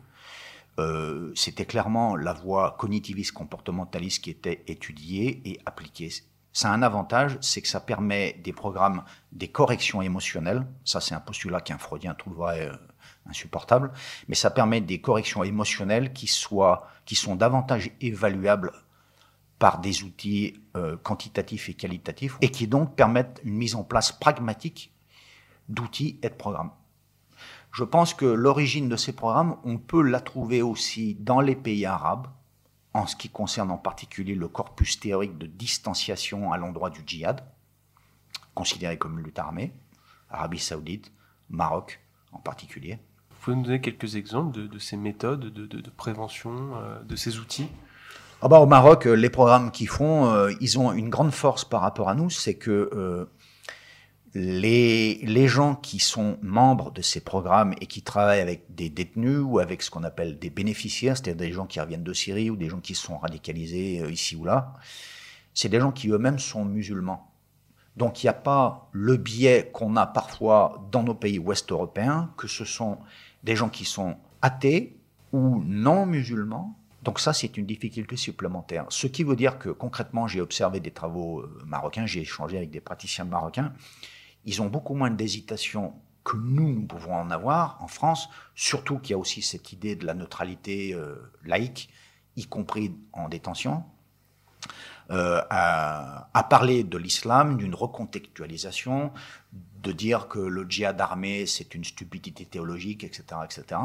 euh, 0.80 1.32
c'était 1.34 1.66
clairement 1.66 2.18
la 2.18 2.34
voie 2.34 2.76
cognitiviste 2.78 3.32
comportementaliste 3.32 4.24
qui 4.24 4.32
était 4.32 4.64
étudiée 4.68 5.42
et 5.46 5.60
appliquée. 5.66 6.10
Ça 6.52 6.72
a 6.72 6.74
un 6.74 6.82
avantage, 6.82 7.38
c'est 7.40 7.62
que 7.62 7.68
ça 7.70 7.80
permet 7.80 8.34
des 8.44 8.54
programmes, 8.54 9.06
des 9.32 9.48
corrections 9.48 10.02
émotionnelles. 10.02 10.68
Ça, 10.84 11.00
c'est 11.00 11.16
un 11.16 11.22
postulat 11.22 11.62
qu'un 11.62 11.78
freudien 11.78 12.16
trouverait 12.16 12.70
euh, 12.70 12.76
insupportable, 13.28 13.92
mais 14.28 14.36
ça 14.36 14.50
permet 14.50 14.82
des 14.82 15.02
corrections 15.02 15.44
émotionnelles 15.44 16.14
qui, 16.14 16.28
soient, 16.28 16.88
qui 17.06 17.16
sont 17.16 17.36
davantage 17.36 17.92
évaluables 18.02 18.72
par 19.60 19.80
des 19.80 20.04
outils 20.04 20.60
euh, 20.76 20.98
quantitatifs 20.98 21.70
et 21.70 21.74
qualitatifs, 21.74 22.38
et 22.42 22.50
qui 22.50 22.68
donc 22.68 22.96
permettent 22.96 23.42
une 23.44 23.56
mise 23.56 23.76
en 23.76 23.84
place 23.84 24.12
pragmatique 24.12 24.94
d'outils 25.70 26.20
et 26.22 26.30
de 26.30 26.36
programmes. 26.36 26.72
Je 27.72 27.84
pense 27.84 28.14
que 28.14 28.26
l'origine 28.26 28.88
de 28.90 28.96
ces 28.96 29.14
programmes, 29.14 29.58
on 29.64 29.78
peut 29.78 30.02
la 30.02 30.22
trouver 30.22 30.62
aussi 30.62 31.16
dans 31.16 31.42
les 31.42 31.56
pays 31.56 31.86
arabes, 31.86 32.28
en 32.94 33.08
ce 33.08 33.18
qui 33.18 33.30
concerne 33.30 33.72
en 33.72 33.78
particulier 33.78 34.36
le 34.36 34.48
corpus 34.48 35.00
théorique 35.00 35.38
de 35.38 35.48
distanciation 35.48 36.54
à 36.54 36.58
l'endroit 36.58 36.90
du 36.90 37.02
djihad, 37.06 37.44
considéré 38.54 38.98
comme 38.98 39.20
lutte 39.20 39.40
armée, 39.40 39.74
Arabie 40.30 40.60
saoudite, 40.60 41.12
Maroc 41.50 42.00
en 42.32 42.40
particulier. 42.40 43.00
Pouvez 43.46 43.58
nous 43.58 43.64
donner 43.64 43.80
quelques 43.80 44.16
exemples 44.16 44.68
de, 44.68 44.80
ces 44.80 44.98
méthodes 44.98 45.54
de, 45.54 45.90
prévention, 45.92 46.52
euh, 46.78 47.04
de 47.04 47.16
ces 47.16 47.38
outils? 47.38 47.68
Ah 48.42 48.48
bah, 48.48 48.60
Au 48.60 48.66
Maroc, 48.66 49.06
euh, 49.06 49.14
les 49.14 49.30
programmes 49.30 49.70
qu'ils 49.70 49.88
font, 49.88 50.26
euh, 50.26 50.52
ils 50.62 50.80
ont 50.80 50.92
une 50.92 51.12
grande 51.12 51.30
force 51.30 51.64
par 51.64 51.82
rapport 51.82 52.10
à 52.10 52.16
nous, 52.16 52.32
c'est 52.32 52.56
que 52.56 53.28
les, 54.34 55.20
les 55.22 55.48
gens 55.48 55.76
qui 55.76 56.00
sont 56.00 56.40
membres 56.42 56.90
de 56.90 57.04
ces 57.04 57.20
programmes 57.20 57.76
et 57.82 57.86
qui 57.86 58.02
travaillent 58.02 58.42
avec 58.42 58.74
des 58.74 58.90
détenus 58.90 59.42
ou 59.44 59.60
avec 59.60 59.84
ce 59.84 59.92
qu'on 59.92 60.04
appelle 60.04 60.40
des 60.40 60.50
bénéficiaires, 60.50 61.16
c'est-à-dire 61.16 61.48
des 61.48 61.54
gens 61.54 61.68
qui 61.68 61.80
reviennent 61.80 62.04
de 62.04 62.14
Syrie 62.14 62.50
ou 62.50 62.56
des 62.56 62.68
gens 62.68 62.80
qui 62.80 62.96
sont 62.96 63.20
radicalisés 63.20 64.04
ici 64.10 64.36
ou 64.36 64.44
là, 64.44 64.74
c'est 65.54 65.70
des 65.70 65.80
gens 65.80 65.92
qui 65.92 66.10
eux-mêmes 66.10 66.40
sont 66.40 66.66
musulmans. 66.66 67.32
Donc 67.96 68.24
il 68.24 68.26
n'y 68.26 68.32
a 68.32 68.34
pas 68.34 68.90
le 68.92 69.18
biais 69.18 69.70
qu'on 69.72 69.96
a 69.98 70.08
parfois 70.08 70.84
dans 70.92 71.04
nos 71.04 71.14
pays 71.14 71.38
ouest 71.38 71.72
européens, 71.72 72.32
que 72.38 72.48
ce 72.48 72.66
sont 72.66 72.98
des 73.46 73.56
gens 73.56 73.70
qui 73.70 73.86
sont 73.86 74.18
athées 74.42 74.98
ou 75.32 75.64
non 75.64 76.06
musulmans. 76.06 76.78
Donc 77.04 77.20
ça, 77.20 77.32
c'est 77.32 77.56
une 77.58 77.68
difficulté 77.68 78.18
supplémentaire. 78.18 78.86
Ce 78.90 79.06
qui 79.06 79.24
veut 79.24 79.36
dire 79.36 79.60
que 79.60 79.70
concrètement, 79.70 80.28
j'ai 80.28 80.42
observé 80.42 80.80
des 80.80 80.90
travaux 80.92 81.42
euh, 81.42 81.62
marocains, 81.66 82.08
j'ai 82.08 82.22
échangé 82.22 82.58
avec 82.58 82.72
des 82.72 82.82
praticiens 82.82 83.26
marocains, 83.26 83.74
ils 84.44 84.62
ont 84.62 84.68
beaucoup 84.68 84.96
moins 84.96 85.12
d'hésitation 85.12 85.94
que 86.24 86.36
nous, 86.36 86.74
nous 86.74 86.88
pouvons 86.88 87.14
en 87.14 87.30
avoir 87.30 87.78
en 87.82 87.88
France, 87.88 88.30
surtout 88.56 88.98
qu'il 88.98 89.12
y 89.12 89.14
a 89.14 89.20
aussi 89.20 89.44
cette 89.44 89.72
idée 89.72 89.96
de 89.96 90.08
la 90.08 90.16
neutralité 90.16 90.96
euh, 90.96 91.16
laïque, 91.44 91.90
y 92.36 92.48
compris 92.48 92.96
en 93.14 93.30
détention, 93.30 93.84
euh, 95.12 95.42
à, 95.50 96.48
parler 96.50 96.84
de 96.84 96.98
l'islam, 96.98 97.58
d'une 97.58 97.76
recontextualisation, 97.76 99.12
de 99.84 99.92
dire 99.92 100.28
que 100.28 100.40
le 100.40 100.66
djihad 100.68 101.00
armé, 101.00 101.46
c'est 101.46 101.76
une 101.76 101.84
stupidité 101.84 102.46
théologique, 102.46 103.04
etc. 103.04 103.24
etc. 103.44 103.82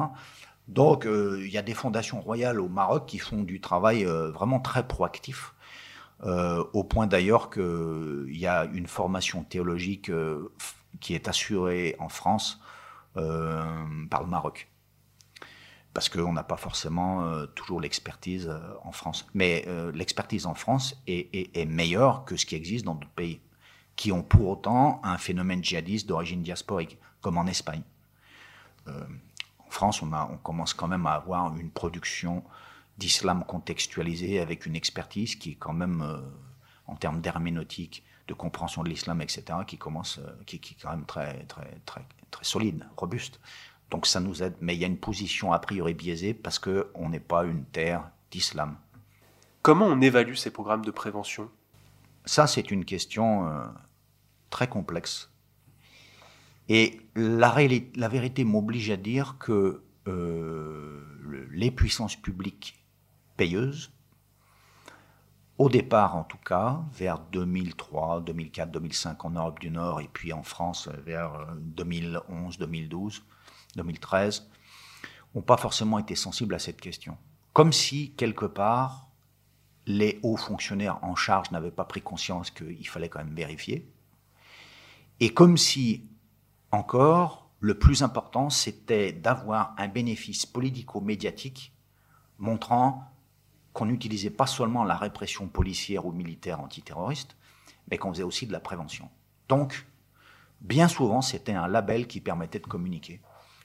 Donc, 0.68 1.06
euh, 1.06 1.42
il 1.44 1.50
y 1.50 1.58
a 1.58 1.62
des 1.62 1.74
fondations 1.74 2.20
royales 2.20 2.60
au 2.60 2.68
Maroc 2.68 3.06
qui 3.06 3.18
font 3.18 3.42
du 3.42 3.60
travail 3.60 4.04
vraiment 4.04 4.60
très 4.60 4.86
proactif 4.86 5.54
euh, 6.24 6.62
au 6.74 6.84
point 6.84 7.06
d'ailleurs 7.06 7.48
qu'il 7.48 8.36
y 8.36 8.46
a 8.46 8.64
une 8.66 8.86
formation 8.86 9.42
théologique 9.42 10.10
euh, 10.10 10.52
qui 11.00 11.14
est 11.14 11.28
assurée 11.28 11.96
en 11.98 12.10
France 12.10 12.60
euh, 13.16 13.64
par 14.10 14.22
le 14.22 14.28
Maroc. 14.28 14.68
Parce 15.92 16.08
qu'on 16.08 16.32
n'a 16.32 16.44
pas 16.44 16.56
forcément 16.56 17.46
toujours 17.56 17.80
l'expertise 17.80 18.48
en 18.84 18.92
France. 18.92 19.26
Mais 19.34 19.66
l'expertise 19.92 20.46
en 20.46 20.54
France 20.54 21.02
est, 21.08 21.68
meilleure 21.68 22.24
que 22.24 22.36
ce 22.36 22.46
qui 22.46 22.54
existe 22.54 22.84
dans 22.84 22.94
d'autres 22.94 23.10
pays, 23.10 23.40
qui 23.96 24.12
ont 24.12 24.22
pour 24.22 24.48
autant 24.48 25.00
un 25.02 25.18
phénomène 25.18 25.64
djihadiste 25.64 26.08
d'origine 26.08 26.42
diasporique, 26.42 26.96
comme 27.20 27.38
en 27.38 27.46
Espagne. 27.46 27.82
en 28.86 29.70
France, 29.70 30.00
on, 30.00 30.36
commence 30.36 30.74
quand 30.74 30.86
même 30.86 31.06
à 31.06 31.14
avoir 31.14 31.56
une 31.56 31.70
production 31.70 32.44
d'islam 33.00 33.44
contextualisé 33.46 34.38
avec 34.40 34.66
une 34.66 34.76
expertise 34.76 35.34
qui 35.34 35.52
est 35.52 35.54
quand 35.54 35.72
même, 35.72 36.02
euh, 36.02 36.20
en 36.86 36.94
termes 36.94 37.20
d'herméneutique, 37.20 38.04
de 38.28 38.34
compréhension 38.34 38.84
de 38.84 38.88
l'islam, 38.88 39.20
etc., 39.22 39.42
qui 39.66 39.78
commence, 39.78 40.18
euh, 40.18 40.44
qui, 40.46 40.56
est 40.56 40.82
quand 40.82 40.90
même 40.90 41.06
très, 41.06 41.44
très, 41.46 41.80
très 42.30 42.44
solide, 42.44 42.86
robuste. 42.96 43.40
Donc 43.90 44.06
ça 44.06 44.20
nous 44.20 44.42
aide, 44.42 44.54
mais 44.60 44.74
il 44.74 44.80
y 44.80 44.84
a 44.84 44.86
une 44.86 44.98
position 44.98 45.52
a 45.52 45.58
priori 45.58 45.94
biaisée 45.94 46.34
parce 46.34 46.58
qu'on 46.58 47.08
n'est 47.08 47.20
pas 47.20 47.44
une 47.44 47.64
terre 47.64 48.08
d'islam. 48.30 48.76
Comment 49.62 49.86
on 49.86 50.00
évalue 50.00 50.34
ces 50.34 50.50
programmes 50.50 50.84
de 50.84 50.90
prévention? 50.90 51.50
Ça, 52.24 52.46
c'est 52.46 52.70
une 52.70 52.84
question 52.84 53.48
euh, 53.48 53.66
très 54.50 54.68
complexe. 54.68 55.30
Et 56.68 57.00
la, 57.16 57.54
la 57.96 58.08
vérité 58.08 58.44
m'oblige 58.44 58.90
à 58.90 58.96
dire 58.96 59.36
que 59.38 59.82
les 61.50 61.70
puissances 61.70 62.16
publiques 62.16 62.84
payeuse. 63.36 63.92
Au 65.58 65.68
départ, 65.68 66.16
en 66.16 66.24
tout 66.24 66.38
cas, 66.38 66.82
vers 66.92 67.18
2003, 67.18 68.22
2004, 68.22 68.70
2005 68.70 69.24
en 69.24 69.30
Europe 69.30 69.60
du 69.60 69.70
Nord 69.70 70.00
et 70.00 70.08
puis 70.12 70.32
en 70.32 70.42
France 70.42 70.88
vers 71.04 71.46
2011, 71.56 72.58
2012, 72.58 73.22
2013, 73.76 74.48
n'ont 75.34 75.42
pas 75.42 75.56
forcément 75.56 75.98
été 75.98 76.14
sensibles 76.14 76.54
à 76.54 76.58
cette 76.58 76.80
question. 76.80 77.16
Comme 77.52 77.72
si, 77.72 78.12
quelque 78.12 78.46
part, 78.46 79.08
les 79.86 80.20
hauts 80.22 80.36
fonctionnaires 80.36 81.02
en 81.02 81.14
charge 81.14 81.50
n'avaient 81.50 81.70
pas 81.70 81.84
pris 81.84 82.02
conscience 82.02 82.50
qu'il 82.50 82.86
fallait 82.88 83.08
quand 83.08 83.24
même 83.24 83.34
vérifier. 83.34 83.90
Et 85.18 85.34
comme 85.34 85.56
si, 85.56 86.08
encore, 86.70 87.50
le 87.60 87.78
plus 87.78 88.02
important, 88.02 88.50
c'était 88.50 89.12
d'avoir 89.12 89.74
un 89.78 89.88
bénéfice 89.88 90.46
politico-médiatique 90.46 91.74
montrant 92.38 93.04
qu'on 93.72 93.86
n'utilisait 93.86 94.30
pas 94.30 94.46
seulement 94.46 94.84
la 94.84 94.96
répression 94.96 95.46
policière 95.46 96.06
ou 96.06 96.12
militaire 96.12 96.60
antiterroriste, 96.60 97.36
mais 97.90 97.98
qu'on 97.98 98.12
faisait 98.12 98.22
aussi 98.22 98.46
de 98.46 98.52
la 98.52 98.60
prévention. 98.60 99.10
Donc, 99.48 99.86
bien 100.60 100.88
souvent, 100.88 101.22
c'était 101.22 101.52
un 101.52 101.68
label 101.68 102.06
qui 102.06 102.20
permettait 102.20 102.58
de 102.58 102.66
communiquer. 102.66 103.20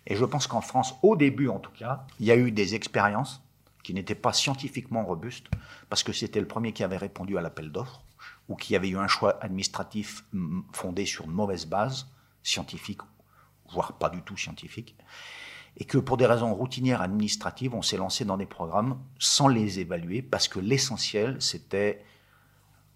Et 0.08 0.16
je 0.16 0.26
pense 0.26 0.48
qu'en 0.48 0.62
France, 0.62 0.96
au 1.02 1.16
début 1.16 1.48
en 1.48 1.60
tout 1.60 1.72
cas, 1.72 2.06
il 2.20 2.26
y 2.26 2.32
a 2.32 2.36
eu 2.36 2.52
des 2.52 2.76
expériences 2.76 3.42
qui 3.84 3.94
n'étaient 3.94 4.16
pas 4.16 4.34
scientifiquement 4.34 5.06
robustes, 5.06 5.48
parce 5.90 6.04
que 6.04 6.12
c'était 6.12 6.40
le 6.40 6.48
premier 6.48 6.74
qui 6.74 6.84
avait 6.84 6.98
répondu 6.98 7.38
à 7.38 7.42
l'appel 7.42 7.72
d'offres, 7.72 8.02
ou 8.50 8.56
qui 8.56 8.76
avait 8.76 8.90
eu 8.90 8.98
un 8.98 9.08
choix 9.08 9.44
administratif 9.44 10.26
fondé 10.72 11.06
sur 11.06 11.26
une 11.26 11.32
mauvaise 11.32 11.66
base 11.66 12.08
scientifique, 12.42 13.02
voire 13.72 13.94
pas 13.94 14.10
du 14.10 14.22
tout 14.22 14.38
scientifique 14.38 14.96
et 15.78 15.86
que 15.86 15.98
pour 15.98 16.18
des 16.18 16.26
raisons 16.26 16.54
routinières 16.54 17.02
administratives, 17.02 17.74
on 17.74 17.82
s'est 17.82 17.98
lancé 17.98 18.24
dans 18.24 18.38
des 18.38 18.46
programmes 18.46 19.00
sans 19.20 19.48
les 19.48 19.80
évaluer 19.80 20.22
parce 20.22 20.48
que 20.48 20.60
l'essentiel, 20.60 21.42
c'était 21.42 22.04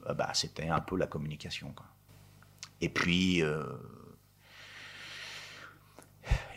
euh, 0.08 0.14
bah, 0.14 0.32
un 0.70 0.80
peu 0.80 0.96
la 0.96 1.08
communication. 1.08 1.74
Et 2.82 2.90
puis, 2.90 3.44
euh, 3.44 3.64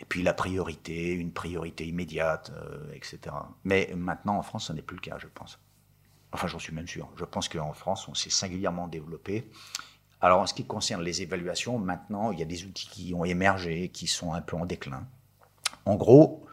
et 0.00 0.04
puis 0.04 0.22
la 0.22 0.34
priorité, 0.34 1.12
une 1.12 1.32
priorité 1.32 1.86
immédiate, 1.86 2.52
euh, 2.56 2.92
etc. 2.92 3.18
Mais 3.64 3.92
maintenant, 3.96 4.36
en 4.36 4.42
France, 4.42 4.66
ce 4.66 4.72
n'est 4.72 4.82
plus 4.82 4.96
le 4.96 5.00
cas, 5.00 5.16
je 5.18 5.26
pense. 5.26 5.58
Enfin, 6.32 6.46
j'en 6.46 6.58
suis 6.58 6.74
même 6.74 6.88
sûr. 6.88 7.08
Je 7.16 7.24
pense 7.24 7.48
qu'en 7.48 7.72
France, 7.72 8.08
on 8.08 8.14
s'est 8.14 8.30
singulièrement 8.30 8.88
développé. 8.88 9.50
Alors, 10.20 10.40
en 10.40 10.46
ce 10.46 10.54
qui 10.54 10.64
concerne 10.64 11.02
les 11.02 11.22
évaluations, 11.22 11.78
maintenant, 11.78 12.32
il 12.32 12.38
y 12.38 12.42
a 12.42 12.46
des 12.46 12.64
outils 12.64 12.88
qui 12.88 13.12
ont 13.14 13.24
émergé, 13.24 13.88
qui 13.88 14.06
sont 14.06 14.32
un 14.32 14.40
peu 14.40 14.56
en 14.56 14.66
déclin. 14.66 15.06
En 15.84 15.96
gros, 15.96 16.46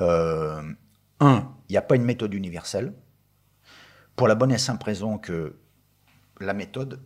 euh, 0.00 0.62
un, 1.20 1.54
il 1.68 1.72
n'y 1.72 1.76
a 1.76 1.82
pas 1.82 1.94
une 1.94 2.04
méthode 2.04 2.34
universelle, 2.34 2.92
pour 4.16 4.28
la 4.28 4.34
bonne 4.34 4.52
et 4.52 4.58
simple 4.58 4.84
raison 4.84 5.18
que 5.18 5.56
la 6.40 6.54
méthode, 6.54 7.02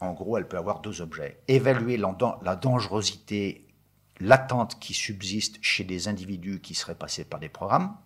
en 0.00 0.12
gros, 0.12 0.38
elle 0.38 0.48
peut 0.48 0.58
avoir 0.58 0.80
deux 0.80 1.02
objets. 1.02 1.40
Évaluer 1.48 1.96
la 1.96 2.56
dangerosité 2.56 3.65
latente 4.20 4.78
qui 4.80 4.94
subsiste 4.94 5.58
chez 5.62 5.84
des 5.84 6.08
individus 6.08 6.60
qui 6.60 6.74
seraient 6.74 6.94
passés 6.94 7.24
par 7.24 7.40
des 7.40 7.48
programmes, 7.48 7.96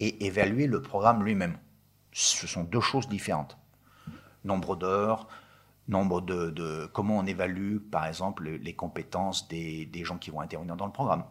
et 0.00 0.26
évaluer 0.26 0.66
le 0.66 0.82
programme 0.82 1.24
lui-même. 1.24 1.58
Ce 2.12 2.46
sont 2.46 2.64
deux 2.64 2.80
choses 2.80 3.08
différentes. 3.08 3.56
Nombre 4.44 4.76
d'heures, 4.76 5.26
nombre 5.88 6.20
de, 6.20 6.90
Comment 6.92 7.18
on 7.18 7.26
évalue, 7.26 7.78
par 7.78 8.06
exemple, 8.06 8.48
les 8.48 8.74
compétences 8.74 9.48
des 9.48 10.04
gens 10.04 10.18
qui 10.18 10.30
vont 10.30 10.40
intervenir 10.40 10.76
dans 10.76 10.86
le 10.86 10.92
programme 10.92 11.24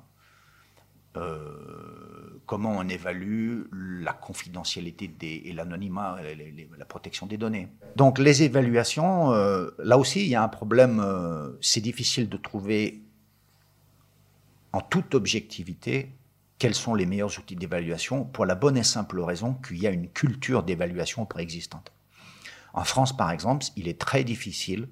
euh, 1.17 2.41
comment 2.45 2.75
on 2.77 2.87
évalue 2.87 3.63
la 3.71 4.13
confidentialité 4.13 5.49
et 5.49 5.53
l'anonymat, 5.53 6.17
la 6.77 6.85
protection 6.85 7.25
des 7.25 7.37
données. 7.37 7.69
Donc 7.95 8.19
les 8.19 8.43
évaluations, 8.43 9.31
euh, 9.31 9.71
là 9.79 9.97
aussi 9.97 10.21
il 10.21 10.27
y 10.27 10.35
a 10.35 10.43
un 10.43 10.47
problème, 10.47 10.99
euh, 11.03 11.57
c'est 11.59 11.81
difficile 11.81 12.29
de 12.29 12.37
trouver 12.37 13.01
en 14.75 14.81
toute 14.81 15.15
objectivité 15.15 16.11
quels 16.59 16.75
sont 16.75 16.95
les 16.95 17.05
meilleurs 17.05 17.37
outils 17.39 17.55
d'évaluation 17.55 18.25
pour 18.25 18.45
la 18.45 18.55
bonne 18.55 18.77
et 18.77 18.83
simple 18.83 19.19
raison 19.21 19.53
qu'il 19.53 19.77
y 19.77 19.87
a 19.87 19.91
une 19.91 20.09
culture 20.09 20.63
d'évaluation 20.63 21.25
préexistante. 21.25 21.91
En 22.73 22.83
France 22.83 23.15
par 23.15 23.31
exemple, 23.31 23.65
il 23.75 23.87
est 23.87 23.99
très 23.99 24.23
difficile 24.23 24.89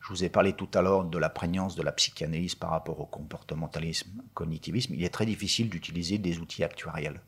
je 0.00 0.08
vous 0.08 0.24
ai 0.24 0.28
parlé 0.28 0.54
tout 0.54 0.68
à 0.74 0.82
l'heure 0.82 1.04
de 1.04 1.18
la 1.18 1.28
prégnance 1.28 1.76
de 1.76 1.82
la 1.82 1.92
psychanalyse 1.92 2.54
par 2.54 2.70
rapport 2.70 3.00
au 3.00 3.06
comportementalisme, 3.06 4.22
cognitivisme. 4.34 4.94
Il 4.94 5.04
est 5.04 5.10
très 5.10 5.26
difficile 5.26 5.68
d'utiliser 5.68 6.18
des 6.18 6.38
outils 6.38 6.64
actuariels. 6.64 7.20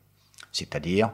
C'est-à-dire, 0.51 1.13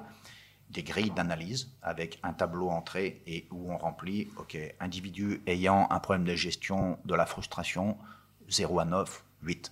des 0.69 0.83
grilles 0.83 1.11
d'analyse 1.11 1.69
avec 1.81 2.17
un 2.23 2.33
tableau 2.33 2.69
entrée 2.69 3.21
et 3.27 3.45
où 3.51 3.71
on 3.71 3.77
remplit, 3.77 4.29
OK, 4.37 4.57
individu 4.79 5.41
ayant 5.47 5.87
un 5.91 5.99
problème 5.99 6.25
de 6.25 6.33
gestion 6.33 6.97
de 7.05 7.13
la 7.13 7.25
frustration, 7.25 7.97
0 8.47 8.79
à 8.79 8.85
9, 8.85 9.23
8, 9.43 9.71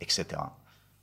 etc. 0.00 0.26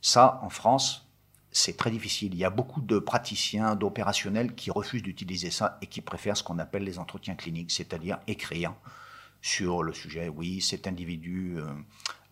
Ça, 0.00 0.40
en 0.42 0.50
France, 0.50 1.06
c'est 1.50 1.76
très 1.76 1.90
difficile. 1.90 2.34
Il 2.34 2.38
y 2.38 2.44
a 2.44 2.50
beaucoup 2.50 2.80
de 2.80 2.98
praticiens, 2.98 3.76
d'opérationnels 3.76 4.54
qui 4.54 4.70
refusent 4.70 5.02
d'utiliser 5.02 5.50
ça 5.50 5.78
et 5.80 5.86
qui 5.86 6.00
préfèrent 6.00 6.36
ce 6.36 6.42
qu'on 6.42 6.58
appelle 6.58 6.84
les 6.84 6.98
entretiens 6.98 7.34
cliniques, 7.34 7.72
c'est-à-dire 7.72 8.18
écrire 8.26 8.74
sur 9.42 9.82
le 9.82 9.92
sujet, 9.92 10.28
oui, 10.28 10.60
cet 10.60 10.86
individu 10.86 11.54
euh, 11.56 11.66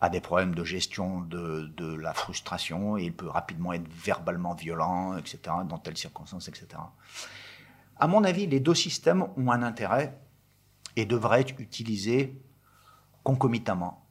a 0.01 0.09
des 0.09 0.19
problèmes 0.19 0.53
de 0.53 0.63
gestion 0.63 1.21
de, 1.21 1.71
de, 1.77 1.93
la 1.95 2.13
frustration 2.13 2.97
et 2.97 3.05
il 3.05 3.13
peut 3.13 3.29
rapidement 3.29 3.73
être 3.73 3.87
verbalement 3.87 4.53
violent, 4.53 5.17
etc., 5.17 5.39
dans 5.67 5.77
telles 5.77 5.97
circonstances, 5.97 6.47
etc. 6.47 6.67
À 7.97 8.07
mon 8.07 8.23
avis, 8.23 8.47
les 8.47 8.59
deux 8.59 8.75
systèmes 8.75 9.27
ont 9.37 9.51
un 9.51 9.63
intérêt 9.63 10.17
et 10.95 11.05
devraient 11.05 11.41
être 11.41 11.59
utilisés 11.59 12.37
concomitamment. 13.23 14.05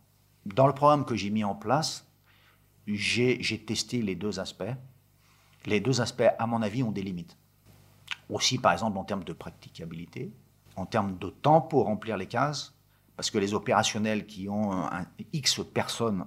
Dans 0.47 0.67
le 0.67 0.75
programme 0.75 1.05
que 1.05 1.15
j'ai 1.15 1.31
mis 1.31 1.45
en 1.45 1.55
place, 1.55 2.07
j'ai 2.87 3.65
testé 3.65 4.03
les 4.03 4.15
deux 4.15 4.41
aspects. 4.41 4.75
Les 5.67 5.81
deux 5.81 6.01
aspects, 6.01 6.31
à 6.39 6.47
mon 6.47 6.63
avis, 6.63 6.83
ont 6.83 6.93
des 6.93 7.03
limites. 7.03 7.37
Aussi, 8.29 8.59
par 8.59 8.73
exemple, 8.73 8.99
en 8.99 9.05
termes 9.05 9.25
de 9.25 9.33
praticabilité, 9.33 10.33
en 10.77 10.87
termes 10.87 11.19
de 11.19 11.31
temps 11.31 11.61
pour 11.61 11.85
remplir 11.85 12.17
les 12.17 12.27
cases, 12.27 12.75
parce 13.17 13.31
que 13.31 13.39
les 13.39 13.55
opérationnels 13.55 14.27
qui 14.27 14.49
ont 14.49 14.89
X 15.33 15.61
personnes 15.73 16.27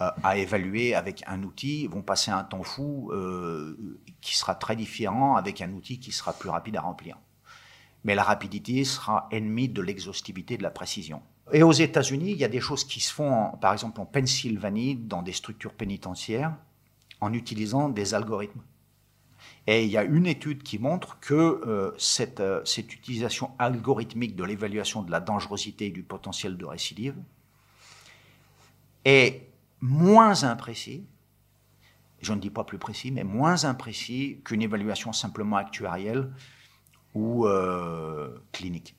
euh, 0.00 0.10
à 0.22 0.38
évaluer 0.38 0.94
avec 0.94 1.22
un 1.26 1.42
outil 1.42 1.86
vont 1.86 2.02
passer 2.02 2.30
un 2.30 2.44
temps 2.44 2.62
fou 2.62 3.10
euh, 3.12 4.00
qui 4.20 4.36
sera 4.36 4.54
très 4.54 4.76
différent 4.76 5.36
avec 5.36 5.60
un 5.60 5.72
outil 5.72 5.98
qui 5.98 6.12
sera 6.12 6.32
plus 6.32 6.48
rapide 6.48 6.76
à 6.76 6.80
remplir. 6.80 7.18
Mais 8.04 8.14
la 8.14 8.22
rapidité 8.22 8.84
sera 8.84 9.28
ennemie 9.30 9.68
de 9.68 9.82
l'exhaustivité, 9.82 10.56
de 10.56 10.62
la 10.62 10.70
précision. 10.70 11.22
Et 11.52 11.62
aux 11.62 11.72
États-Unis, 11.72 12.32
il 12.32 12.38
y 12.38 12.44
a 12.44 12.48
des 12.48 12.60
choses 12.60 12.84
qui 12.84 13.00
se 13.00 13.12
font, 13.12 13.52
par 13.60 13.72
exemple 13.72 14.00
en 14.00 14.06
Pennsylvanie, 14.06 14.94
dans 14.96 15.22
des 15.22 15.32
structures 15.32 15.74
pénitentiaires, 15.74 16.54
en 17.20 17.32
utilisant 17.32 17.88
des 17.88 18.14
algorithmes. 18.14 18.62
Et 19.66 19.84
il 19.84 19.90
y 19.90 19.96
a 19.96 20.04
une 20.04 20.26
étude 20.26 20.62
qui 20.62 20.78
montre 20.78 21.18
que 21.20 21.34
euh, 21.34 21.92
cette, 21.98 22.40
euh, 22.40 22.64
cette, 22.64 22.94
utilisation 22.94 23.50
algorithmique 23.58 24.36
de 24.36 24.44
l'évaluation 24.44 25.02
de 25.02 25.10
la 25.10 25.20
dangerosité 25.20 25.86
et 25.86 25.90
du 25.90 26.02
potentiel 26.02 26.56
de 26.56 26.64
récidive 26.64 27.16
est 29.04 29.46
moins 29.80 30.44
imprécis, 30.44 31.04
je 32.20 32.32
ne 32.32 32.38
dis 32.38 32.50
pas 32.50 32.64
plus 32.64 32.78
précis, 32.78 33.10
mais 33.10 33.24
moins 33.24 33.64
imprécis 33.64 34.40
qu'une 34.44 34.62
évaluation 34.62 35.12
simplement 35.12 35.56
actuarielle 35.56 36.30
ou 37.14 37.46
euh, 37.46 38.42
clinique. 38.52 38.96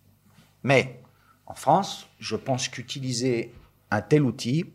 Mais 0.63 1.01
en 1.45 1.53
France, 1.53 2.07
je 2.19 2.35
pense 2.35 2.67
qu'utiliser 2.67 3.53
un 3.89 4.01
tel 4.01 4.23
outil, 4.23 4.65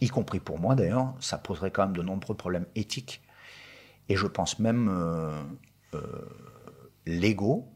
y 0.00 0.08
compris 0.08 0.40
pour 0.40 0.58
moi 0.58 0.74
d'ailleurs, 0.74 1.14
ça 1.20 1.38
poserait 1.38 1.70
quand 1.70 1.84
même 1.84 1.96
de 1.96 2.02
nombreux 2.02 2.34
problèmes 2.34 2.66
éthiques 2.74 3.22
et 4.08 4.16
je 4.16 4.26
pense 4.26 4.58
même 4.58 4.88
euh, 4.88 5.42
euh, 5.94 6.00
légaux, 7.06 7.68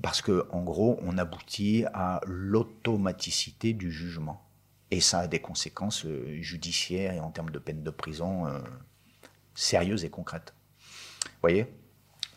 parce 0.00 0.22
que 0.22 0.46
en 0.50 0.62
gros, 0.62 0.98
on 1.02 1.18
aboutit 1.18 1.84
à 1.92 2.20
l'automaticité 2.26 3.74
du 3.74 3.92
jugement. 3.92 4.42
Et 4.90 5.00
ça 5.00 5.20
a 5.20 5.26
des 5.28 5.40
conséquences 5.40 6.06
judiciaires 6.40 7.12
et 7.12 7.20
en 7.20 7.30
termes 7.30 7.50
de 7.50 7.58
peine 7.58 7.82
de 7.82 7.90
prison 7.90 8.46
sérieuses 9.54 10.04
et 10.04 10.10
concrètes. 10.10 10.54
Vous 11.24 11.40
voyez? 11.42 11.66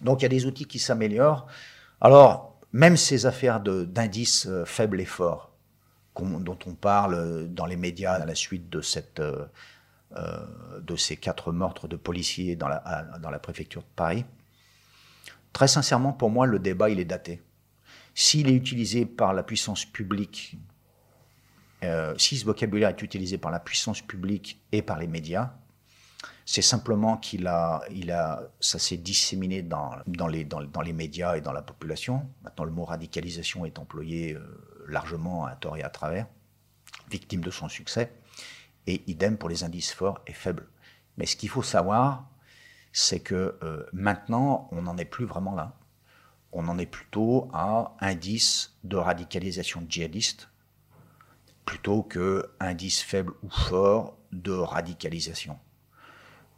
Donc 0.02 0.22
il 0.22 0.24
y 0.24 0.26
a 0.26 0.30
des 0.30 0.46
outils 0.46 0.65
qui 0.65 0.80
s'améliorent. 0.80 1.48
Alors, 2.04 2.60
même 2.74 2.98
ces 2.98 3.26
affaires 3.26 3.62
d'indices 3.62 4.50
faibles 4.66 5.00
et 5.00 5.06
forts, 5.06 5.54
dont 6.20 6.60
on 6.66 6.76
parle 6.76 7.48
dans 7.48 7.66
les 7.66 7.78
médias 7.78 8.16
à 8.16 8.26
la 8.26 8.36
suite 8.36 8.70
de 8.70 8.82
euh, 10.18 10.96
ces 10.98 11.16
quatre 11.16 11.54
meurtres 11.54 11.88
de 11.88 11.96
policiers 11.96 12.58
dans 12.58 12.68
la, 12.68 13.39
préfecture 13.42 13.82
de 13.84 13.88
Paris. 13.96 14.26
Très 15.54 15.70
sincèrement, 15.70 16.12
pour 16.12 16.30
moi, 16.30 16.46
le 16.46 16.60
débat, 16.60 16.89
il 16.89 17.00
est 17.00 17.06
daté. 17.06 17.42
S'il 18.13 18.50
est 18.50 18.56
utilisé 18.56 19.06
par 19.06 19.34
la 19.34 19.42
puissance 19.42 19.86
publique, 19.86 20.58
euh, 21.86 22.13
si 22.18 22.38
ce 22.38 22.44
vocabulaire 22.44 22.89
est 22.89 23.02
utilisé 23.02 23.38
par 23.38 23.50
la 23.50 23.62
puissance 23.62 24.02
publique 24.02 24.62
et 24.74 24.82
par 24.82 25.00
les 25.00 25.08
médias, 25.08 25.54
c'est 26.46 26.62
simplement 26.62 27.18
qu'il 27.18 27.48
a, 27.48 27.82
il 27.90 28.12
a, 28.12 28.44
ça 28.60 28.80
s'est 28.80 28.98
disséminé 28.98 29.62
dans, 29.62 29.92
dans, 30.08 30.28
les, 30.28 30.44
dans, 30.44 30.82
les 30.82 30.94
médias 30.94 31.38
et 31.38 31.42
dans 31.42 31.54
la 31.54 31.62
population. 31.62 32.28
Maintenant, 32.44 32.66
le 32.66 32.72
mot 32.72 32.86
radicalisation 32.86 33.66
est 33.66 33.80
employé 33.80 34.34
euh, 34.34 34.86
largement 34.88 35.46
à 35.46 35.56
tort 35.56 35.78
et 35.78 35.84
à 35.84 35.90
travers, 35.90 36.28
victime 37.10 37.42
de 37.42 37.52
son 37.52 37.70
succès 37.70 38.12
et 38.88 39.04
idem 39.08 39.38
pour 39.38 39.50
les 39.50 39.64
indices 39.64 39.94
forts 39.94 40.20
et 40.28 40.34
faibles. 40.34 40.68
Mais 41.18 41.26
ce 41.26 41.36
qu'il 41.38 41.50
faut 41.50 41.64
savoir, 41.64 42.28
c'est 42.92 43.22
que 43.22 43.58
euh, 43.64 43.86
maintenant, 43.94 44.68
on 44.72 44.82
n'en 44.82 44.98
est 44.98 45.06
plus 45.06 45.26
vraiment 45.26 45.56
là. 45.56 45.78
On 46.52 46.68
en 46.68 46.78
est 46.78 46.86
plutôt 46.86 47.50
à 47.54 47.96
indice 48.00 48.76
de 48.84 48.98
radicalisation 48.98 49.86
djihadiste, 49.88 50.50
plutôt 51.66 52.04
que 52.04 52.52
indice 52.60 53.02
faible 53.02 53.34
ou 53.42 53.50
fort 53.50 54.18
de 54.32 54.52
radicalisation. 54.52 55.58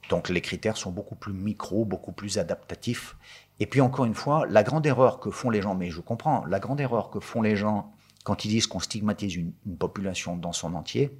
Donc 0.10 0.30
les 0.30 0.42
critères 0.42 0.78
sont 0.78 0.92
beaucoup 0.92 1.16
plus 1.16 1.34
micro, 1.34 1.86
beaucoup 1.86 2.12
plus 2.12 2.38
adaptatifs. 2.38 3.16
Et 3.60 3.66
puis 3.66 3.82
encore 3.82 4.06
une 4.06 4.14
fois, 4.14 4.46
la 4.48 4.64
grande 4.64 4.86
erreur 4.86 5.20
que 5.20 5.32
font 5.32 5.50
les 5.50 5.62
gens, 5.62 5.76
mais 5.76 5.90
je 5.90 6.02
comprends, 6.02 6.46
la 6.46 6.60
grande 6.60 6.80
erreur 6.80 7.10
que 7.10 7.20
font 7.20 7.42
les 7.42 7.56
gens 7.56 7.92
quand 8.24 8.46
ils 8.46 8.50
disent 8.50 8.68
qu'on 8.68 8.80
stigmatise 8.80 9.36
une 9.36 9.54
population 9.78 10.36
dans 10.36 10.52
son 10.52 10.74
entier, 10.74 11.20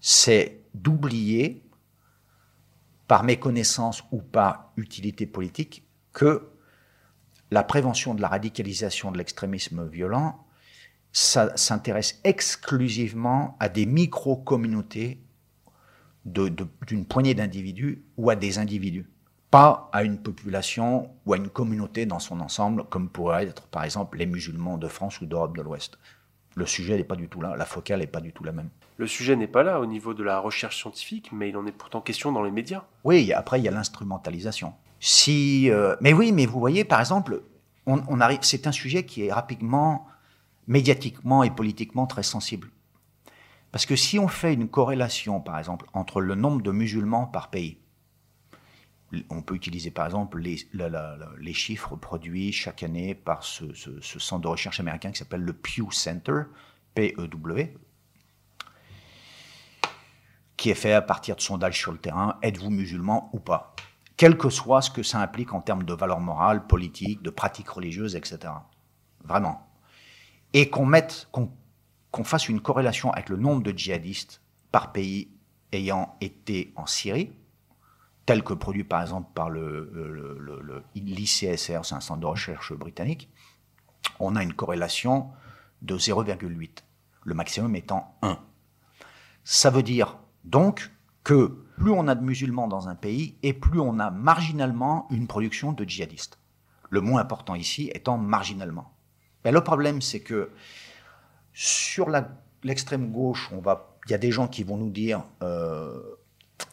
c'est 0.00 0.62
d'oublier, 0.74 1.64
par 3.08 3.24
méconnaissance 3.24 4.04
ou 4.12 4.20
par 4.20 4.70
utilité 4.76 5.26
politique, 5.26 5.88
que 6.12 6.50
la 7.50 7.64
prévention 7.64 8.14
de 8.14 8.20
la 8.20 8.28
radicalisation 8.28 9.10
de 9.10 9.18
l'extrémisme 9.18 9.88
violent 9.88 10.44
s'intéresse 11.12 12.20
exclusivement 12.24 13.56
à 13.60 13.68
des 13.68 13.86
micro-communautés 13.86 15.22
d'une 16.24 17.06
poignée 17.06 17.34
d'individus 17.34 18.04
ou 18.16 18.30
à 18.30 18.36
des 18.36 18.58
individus, 18.58 19.08
pas 19.50 19.88
à 19.92 20.02
une 20.02 20.18
population 20.18 21.10
ou 21.24 21.32
à 21.32 21.36
une 21.36 21.48
communauté 21.48 22.06
dans 22.06 22.18
son 22.18 22.40
ensemble, 22.40 22.84
comme 22.84 23.08
pourraient 23.08 23.46
être 23.46 23.66
par 23.68 23.84
exemple 23.84 24.18
les 24.18 24.26
musulmans 24.26 24.78
de 24.78 24.88
France 24.88 25.20
ou 25.20 25.26
d'Europe 25.26 25.56
de 25.56 25.62
l'Ouest. 25.62 25.98
Le 26.54 26.66
sujet 26.66 26.96
n'est 26.96 27.04
pas 27.04 27.16
du 27.16 27.28
tout 27.28 27.40
là, 27.40 27.56
la 27.56 27.64
focale 27.64 28.00
n'est 28.00 28.06
pas 28.06 28.20
du 28.20 28.32
tout 28.32 28.44
la 28.44 28.52
même 28.52 28.70
le 28.98 29.06
sujet 29.06 29.36
n'est 29.36 29.46
pas 29.46 29.62
là 29.62 29.80
au 29.80 29.86
niveau 29.86 30.12
de 30.12 30.24
la 30.24 30.40
recherche 30.40 30.76
scientifique, 30.76 31.30
mais 31.32 31.48
il 31.48 31.56
en 31.56 31.64
est 31.66 31.72
pourtant 31.72 32.00
question 32.00 32.32
dans 32.32 32.42
les 32.42 32.50
médias. 32.50 32.82
Oui, 33.04 33.32
après 33.32 33.60
il 33.60 33.64
y 33.64 33.68
a 33.68 33.70
l'instrumentalisation. 33.70 34.74
Si, 34.98 35.70
euh, 35.70 35.94
mais 36.00 36.12
oui, 36.12 36.32
mais 36.32 36.46
vous 36.46 36.58
voyez, 36.58 36.82
par 36.82 36.98
exemple, 36.98 37.42
on, 37.86 38.20
arrive, 38.20 38.40
c'est 38.42 38.66
un 38.66 38.72
sujet 38.72 39.04
qui 39.06 39.24
est 39.24 39.32
rapidement, 39.32 40.06
médiatiquement 40.66 41.44
et 41.44 41.50
politiquement 41.50 42.06
très 42.06 42.24
sensible. 42.24 42.68
Parce 43.70 43.86
que 43.86 43.96
si 43.96 44.18
on 44.18 44.28
fait 44.28 44.54
une 44.54 44.68
corrélation, 44.68 45.40
par 45.40 45.58
exemple, 45.58 45.86
entre 45.92 46.20
le 46.20 46.34
nombre 46.34 46.62
de 46.62 46.70
musulmans 46.70 47.26
par 47.26 47.50
pays, 47.50 47.78
on 49.30 49.42
peut 49.42 49.54
utiliser 49.54 49.90
par 49.90 50.04
exemple 50.06 50.38
les, 50.38 51.52
chiffres 51.54 51.96
produits 51.96 52.52
chaque 52.52 52.82
année 52.82 53.14
par 53.14 53.42
ce, 53.42 53.72
ce, 53.74 54.18
centre 54.18 54.42
de 54.42 54.48
recherche 54.48 54.80
américain 54.80 55.10
qui 55.10 55.18
s'appelle 55.18 55.42
le 55.42 55.54
Pew 55.54 55.90
Center, 55.90 56.42
PEW, 56.94 57.74
qui 60.56 60.70
est 60.70 60.74
fait 60.74 60.92
à 60.92 61.02
partir 61.02 61.36
de 61.36 61.40
sondages 61.40 61.78
sur 61.78 61.92
le 61.92 61.98
terrain, 61.98 62.38
êtes-vous 62.42 62.70
musulman 62.70 63.30
ou 63.32 63.38
pas? 63.38 63.74
Quel 64.16 64.36
que 64.36 64.50
soit 64.50 64.82
ce 64.82 64.90
que 64.90 65.04
ça 65.04 65.20
implique 65.20 65.54
en 65.54 65.60
termes 65.60 65.84
de 65.84 65.94
valeurs 65.94 66.20
morales, 66.20 66.66
politiques, 66.66 67.22
de 67.22 67.30
pratiques 67.30 67.68
religieuses, 67.68 68.16
etc. 68.16 68.52
Vraiment. 69.24 69.64
Et 70.52 70.68
qu'on 70.68 70.84
mette, 70.84 71.28
qu'on 71.30 71.52
fasse 72.24 72.48
une 72.48 72.60
corrélation 72.60 73.10
avec 73.12 73.28
le 73.28 73.36
nombre 73.36 73.62
de 73.62 73.76
djihadistes 73.76 74.42
par 74.72 74.92
pays 74.92 75.28
ayant 75.72 76.16
été 76.20 76.72
en 76.76 76.86
Syrie, 76.86 77.32
tel 78.26 78.42
que 78.42 78.52
produit 78.52 78.84
par 78.84 79.02
exemple 79.02 79.30
par 79.34 79.50
le, 79.50 80.84
l'ICSR, 80.94 81.58
c'est 81.58 81.74
un 81.94 82.00
centre 82.00 82.20
de 82.20 82.26
recherche 82.26 82.72
britannique, 82.72 83.30
on 84.20 84.36
a 84.36 84.42
une 84.42 84.54
corrélation 84.54 85.30
de 85.82 85.96
0,8, 85.96 86.78
le 87.24 87.34
maximum 87.34 87.76
étant 87.76 88.16
1. 88.22 88.38
Ça 89.44 89.70
veut 89.70 89.82
dire 89.82 90.18
donc 90.44 90.90
que 91.24 91.64
plus 91.78 91.90
on 91.90 92.08
a 92.08 92.14
de 92.14 92.24
musulmans 92.24 92.68
dans 92.68 92.88
un 92.88 92.94
pays 92.94 93.36
et 93.42 93.52
plus 93.52 93.80
on 93.80 93.98
a 93.98 94.10
marginalement 94.10 95.06
une 95.10 95.26
production 95.26 95.72
de 95.72 95.84
djihadistes. 95.84 96.38
Le 96.90 97.00
mot 97.00 97.18
important 97.18 97.54
ici 97.54 97.90
étant 97.94 98.18
marginalement. 98.18 98.92
Mais 99.44 99.52
le 99.52 99.62
problème, 99.62 100.02
c'est 100.02 100.20
que 100.20 100.50
sur 101.60 102.08
l'extrême 102.62 103.10
gauche, 103.10 103.50
il 103.52 104.10
y 104.12 104.14
a 104.14 104.18
des 104.18 104.30
gens 104.30 104.46
qui 104.46 104.62
vont 104.62 104.76
nous 104.76 104.90
dire 104.90 105.24
euh, 105.42 106.00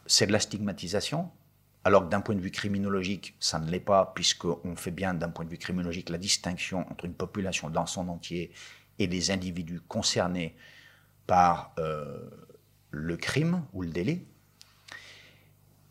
c'est 0.06 0.28
de 0.28 0.32
la 0.32 0.40
stigmatisation. 0.40 1.32
alors 1.84 2.04
que 2.04 2.10
d'un 2.10 2.22
point 2.22 2.36
de 2.36 2.40
vue 2.40 2.52
criminologique, 2.52 3.36
ça 3.40 3.58
ne 3.58 3.68
l'est 3.72 3.80
pas, 3.80 4.12
puisqu'on 4.14 4.76
fait 4.76 4.92
bien 4.92 5.16
d'un 5.16 5.30
point 5.30 5.44
de 5.44 5.50
vue 5.50 5.58
criminologique 5.58 6.12
la 6.12 6.20
distinction 6.20 6.86
entre 6.92 7.06
une 7.06 7.16
population 7.16 7.72
dans 7.72 7.88
son 7.88 8.08
entier 8.10 8.52
et 9.00 9.08
des 9.08 9.32
individus 9.32 9.82
concernés 9.88 10.56
par 11.26 11.74
euh, 11.80 12.30
le 12.92 13.18
crime 13.18 13.64
ou 13.74 13.82
le 13.82 13.90
délit. 13.90 14.22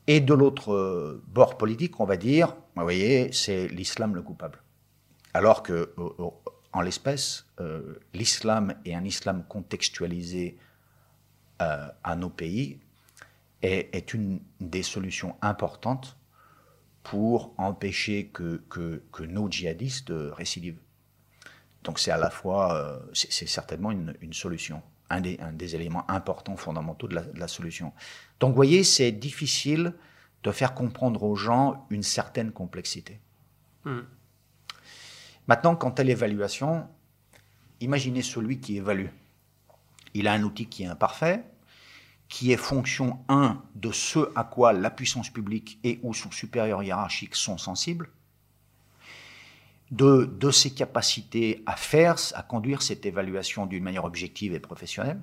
Et 0.06 0.20
de 0.20 0.34
l'autre 0.34 0.72
euh, 0.72 1.20
bord 1.26 1.58
politique, 1.58 1.98
on 1.98 2.04
va 2.04 2.16
dire, 2.16 2.54
vous 2.76 2.82
voyez, 2.84 3.32
c'est 3.32 3.66
l'islam 3.66 4.14
le 4.14 4.22
coupable. 4.22 4.62
Alors 5.32 5.64
que, 5.64 5.92
en 6.74 6.82
l'espèce, 6.82 7.46
euh, 7.60 7.94
l'islam 8.12 8.74
et 8.84 8.94
un 8.94 9.04
islam 9.04 9.44
contextualisé 9.48 10.58
à 11.60 12.16
nos 12.16 12.28
pays 12.28 12.78
est, 13.62 14.12
une 14.12 14.40
des 14.60 14.82
solutions 14.82 15.34
importantes 15.40 16.18
pour 17.02 17.54
empêcher 17.56 18.26
que, 18.26 18.60
nos 19.20 19.50
djihadistes 19.50 20.12
récidivent. 20.12 20.80
Donc 21.84 22.00
c'est 22.00 22.10
à 22.10 22.18
la 22.18 22.28
fois, 22.28 23.00
c'est 23.14 23.46
certainement 23.46 23.92
une, 23.92 24.14
une 24.20 24.34
solution 24.34 24.82
un 25.10 25.52
des, 25.52 25.74
éléments 25.74 26.08
importants, 26.10 26.56
fondamentaux 26.56 27.08
de 27.08 27.20
la, 27.34 27.48
solution. 27.48 27.92
Donc, 28.40 28.50
vous 28.50 28.56
voyez, 28.56 28.84
c'est 28.84 29.12
difficile 29.12 29.94
de 30.42 30.50
faire 30.50 30.74
comprendre 30.74 31.22
aux 31.22 31.36
gens 31.36 31.86
une 31.90 32.02
certaine 32.02 32.52
complexité. 32.52 33.20
Hmm. 33.84 34.00
Maintenant, 35.46 35.76
quant 35.76 35.90
à 35.90 36.02
l'évaluation, 36.02 36.88
imaginez 37.80 38.22
celui 38.22 38.60
qui 38.60 38.76
évalue. 38.76 39.08
Il 40.14 40.28
a 40.28 40.32
un 40.32 40.42
outil 40.42 40.66
qui 40.66 40.84
est 40.84 40.86
imparfait, 40.86 41.44
qui 42.28 42.52
est 42.52 42.56
fonction 42.56 43.18
1 43.28 43.62
de 43.74 43.92
ce 43.92 44.30
à 44.34 44.44
quoi 44.44 44.72
la 44.72 44.90
puissance 44.90 45.30
publique 45.30 45.78
et 45.84 46.00
ou 46.02 46.14
son 46.14 46.30
supérieur 46.30 46.82
hiérarchique 46.82 47.34
sont 47.34 47.58
sensibles, 47.58 48.10
de, 49.90 50.50
ses 50.50 50.70
capacités 50.70 51.62
à 51.66 51.76
faire, 51.76 52.16
à 52.34 52.42
conduire 52.42 52.82
cette 52.82 53.06
évaluation 53.06 53.66
d'une 53.66 53.84
manière 53.84 54.04
objective 54.04 54.54
et 54.54 54.60
professionnelle, 54.60 55.20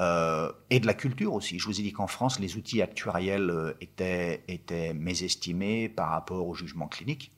euh, 0.00 0.52
et 0.70 0.80
de 0.80 0.86
la 0.86 0.94
culture 0.94 1.34
aussi. 1.34 1.58
Je 1.58 1.66
vous 1.66 1.78
ai 1.78 1.82
dit 1.82 1.92
qu'en 1.92 2.06
France, 2.06 2.40
les 2.40 2.56
outils 2.56 2.82
actuariels 2.82 3.50
euh, 3.50 3.74
étaient, 3.80 4.44
étaient 4.48 4.92
mésestimés 4.92 5.88
par 5.88 6.10
rapport 6.10 6.46
au 6.46 6.54
jugement 6.54 6.88
clinique. 6.88 7.32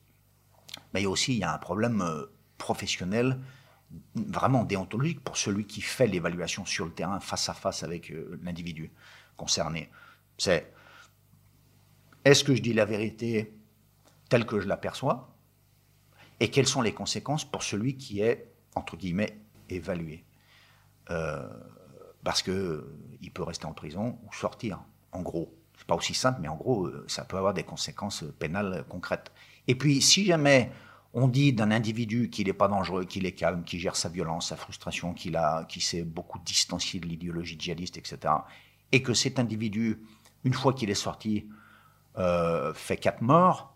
Mais 0.93 1.05
aussi, 1.05 1.33
il 1.33 1.39
y 1.39 1.43
a 1.43 1.53
un 1.53 1.57
problème 1.57 2.01
euh, 2.01 2.25
professionnel, 2.57 3.39
vraiment 4.15 4.63
déontologique, 4.63 5.23
pour 5.23 5.37
celui 5.37 5.65
qui 5.65 5.81
fait 5.81 6.07
l'évaluation 6.07 6.65
sur 6.65 6.85
le 6.85 6.91
terrain, 6.91 7.19
face 7.19 7.49
à 7.49 7.53
face 7.53 7.83
avec 7.83 8.11
l'individu 8.41 8.91
concerné. 9.37 9.89
C'est 10.37 10.73
est-ce 12.25 12.43
que 12.43 12.55
je 12.55 12.61
dis 12.61 12.73
la 12.73 12.85
vérité 12.85 13.53
telle 14.29 14.45
que 14.45 14.59
je 14.59 14.67
l'aperçois 14.67 15.35
et 16.39 16.49
quelles 16.49 16.67
sont 16.67 16.81
les 16.81 16.93
conséquences 16.93 17.43
pour 17.43 17.63
celui 17.63 17.97
qui 17.97 18.21
est, 18.21 18.51
entre 18.75 18.97
guillemets, 18.97 19.39
évalué? 19.69 20.23
Euh, 21.09 21.47
parce 22.23 22.41
que 22.41 22.95
il 23.21 23.31
peut 23.31 23.43
rester 23.43 23.65
en 23.65 23.73
prison 23.73 24.19
ou 24.25 24.33
sortir, 24.33 24.81
en 25.11 25.21
gros. 25.21 25.53
C'est 25.77 25.87
pas 25.87 25.95
aussi 25.95 26.13
simple, 26.13 26.39
mais 26.41 26.47
en 26.47 26.55
gros, 26.55 26.85
euh, 26.85 27.03
ça 27.07 27.25
peut 27.25 27.37
avoir 27.37 27.53
des 27.53 27.63
conséquences 27.63 28.23
pénales 28.39 28.85
concrètes. 28.87 29.31
Et 29.67 29.75
puis, 29.75 30.01
si 30.01 30.25
jamais 30.25 30.71
on 31.13 31.27
dit 31.27 31.53
d'un 31.53 31.71
individu 31.71 32.29
qu'il 32.29 32.47
n'est 32.47 32.53
pas 32.53 32.67
dangereux, 32.67 33.05
qu'il 33.05 33.25
est 33.25 33.33
calme, 33.33 33.63
qu'il 33.63 33.79
gère 33.79 33.95
sa 33.95 34.09
violence, 34.09 34.49
sa 34.49 34.55
frustration, 34.55 35.13
qu'il 35.13 35.35
a, 35.35 35.65
qui 35.65 35.79
s'est 35.79 36.03
beaucoup 36.03 36.39
distancié 36.39 36.99
de 36.99 37.07
l'idéologie 37.07 37.55
djihadiste, 37.59 37.97
etc., 37.97 38.33
et 38.91 39.01
que 39.01 39.13
cet 39.13 39.39
individu, 39.39 40.01
une 40.43 40.53
fois 40.53 40.73
qu'il 40.73 40.89
est 40.89 40.95
sorti, 40.95 41.47
euh, 42.17 42.73
fait 42.73 42.97
quatre 42.97 43.21
morts, 43.21 43.75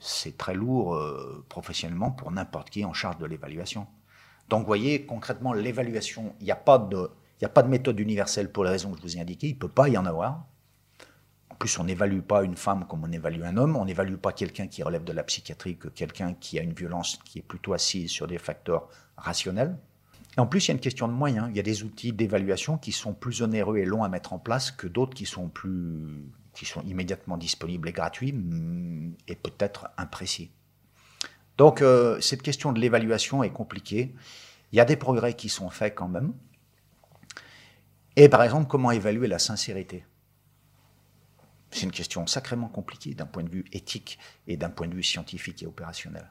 c'est 0.00 0.38
très 0.38 0.54
lourd 0.54 0.94
euh, 0.94 1.44
professionnellement 1.48 2.10
pour 2.10 2.30
n'importe 2.30 2.70
qui 2.70 2.84
en 2.84 2.94
charge 2.94 3.18
de 3.18 3.26
l'évaluation. 3.26 3.86
Donc, 4.48 4.60
vous 4.60 4.66
voyez, 4.66 5.04
concrètement, 5.04 5.52
l'évaluation, 5.52 6.34
il 6.40 6.44
n'y 6.44 6.50
a, 6.50 6.56
pas 6.56 6.78
de, 6.78 7.10
a 7.42 7.48
pas 7.48 7.62
de 7.62 7.68
méthode 7.68 8.00
universelle 8.00 8.50
pour 8.50 8.64
les 8.64 8.70
raisons 8.70 8.90
que 8.90 8.96
je 8.96 9.02
vous 9.02 9.16
ai 9.16 9.20
indiquées, 9.20 9.48
il 9.48 9.54
ne 9.54 9.58
peut 9.58 9.68
pas 9.68 9.88
y 9.88 9.96
en 9.96 10.06
avoir. 10.06 10.46
Plus, 11.60 11.78
on 11.78 11.84
n'évalue 11.84 12.20
pas 12.20 12.42
une 12.42 12.56
femme 12.56 12.86
comme 12.88 13.04
on 13.04 13.12
évalue 13.12 13.42
un 13.42 13.58
homme, 13.58 13.76
on 13.76 13.84
n'évalue 13.84 14.16
pas 14.16 14.32
quelqu'un 14.32 14.66
qui 14.66 14.82
relève 14.82 15.04
de 15.04 15.12
la 15.12 15.22
psychiatrie 15.22 15.76
que 15.76 15.88
quelqu'un 15.88 16.32
qui 16.32 16.58
a 16.58 16.62
une 16.62 16.72
violence 16.72 17.18
qui 17.26 17.38
est 17.38 17.42
plutôt 17.42 17.74
assise 17.74 18.10
sur 18.10 18.26
des 18.26 18.38
facteurs 18.38 18.88
rationnels. 19.18 19.76
En 20.38 20.46
plus, 20.46 20.64
il 20.64 20.68
y 20.68 20.70
a 20.70 20.74
une 20.74 20.80
question 20.80 21.06
de 21.06 21.12
moyens. 21.12 21.48
Il 21.50 21.56
y 21.56 21.60
a 21.60 21.62
des 21.62 21.82
outils 21.82 22.14
d'évaluation 22.14 22.78
qui 22.78 22.92
sont 22.92 23.12
plus 23.12 23.42
onéreux 23.42 23.76
et 23.76 23.84
longs 23.84 24.02
à 24.02 24.08
mettre 24.08 24.32
en 24.32 24.38
place 24.38 24.70
que 24.70 24.86
d'autres 24.86 25.12
qui 25.12 25.26
sont 25.26 25.48
plus 25.48 26.24
qui 26.54 26.64
sont 26.64 26.80
immédiatement 26.82 27.36
disponibles 27.36 27.90
et 27.90 27.92
gratuits, 27.92 28.32
mm, 28.32 29.16
et 29.28 29.36
peut-être 29.36 29.88
imprécis. 29.98 30.50
Donc 31.58 31.82
euh, 31.82 32.18
cette 32.22 32.40
question 32.40 32.72
de 32.72 32.80
l'évaluation 32.80 33.42
est 33.42 33.52
compliquée. 33.52 34.14
Il 34.72 34.76
y 34.76 34.80
a 34.80 34.86
des 34.86 34.96
progrès 34.96 35.34
qui 35.34 35.50
sont 35.50 35.68
faits 35.68 35.94
quand 35.94 36.08
même. 36.08 36.32
Et 38.16 38.30
par 38.30 38.42
exemple, 38.42 38.66
comment 38.66 38.92
évaluer 38.92 39.28
la 39.28 39.38
sincérité? 39.38 40.06
C'est 41.70 41.82
une 41.82 41.92
question 41.92 42.26
sacrément 42.26 42.68
compliquée 42.68 43.14
d'un 43.14 43.26
point 43.26 43.44
de 43.44 43.48
vue 43.48 43.64
éthique 43.72 44.18
et 44.46 44.56
d'un 44.56 44.70
point 44.70 44.88
de 44.88 44.94
vue 44.94 45.02
scientifique 45.02 45.62
et 45.62 45.66
opérationnel. 45.66 46.30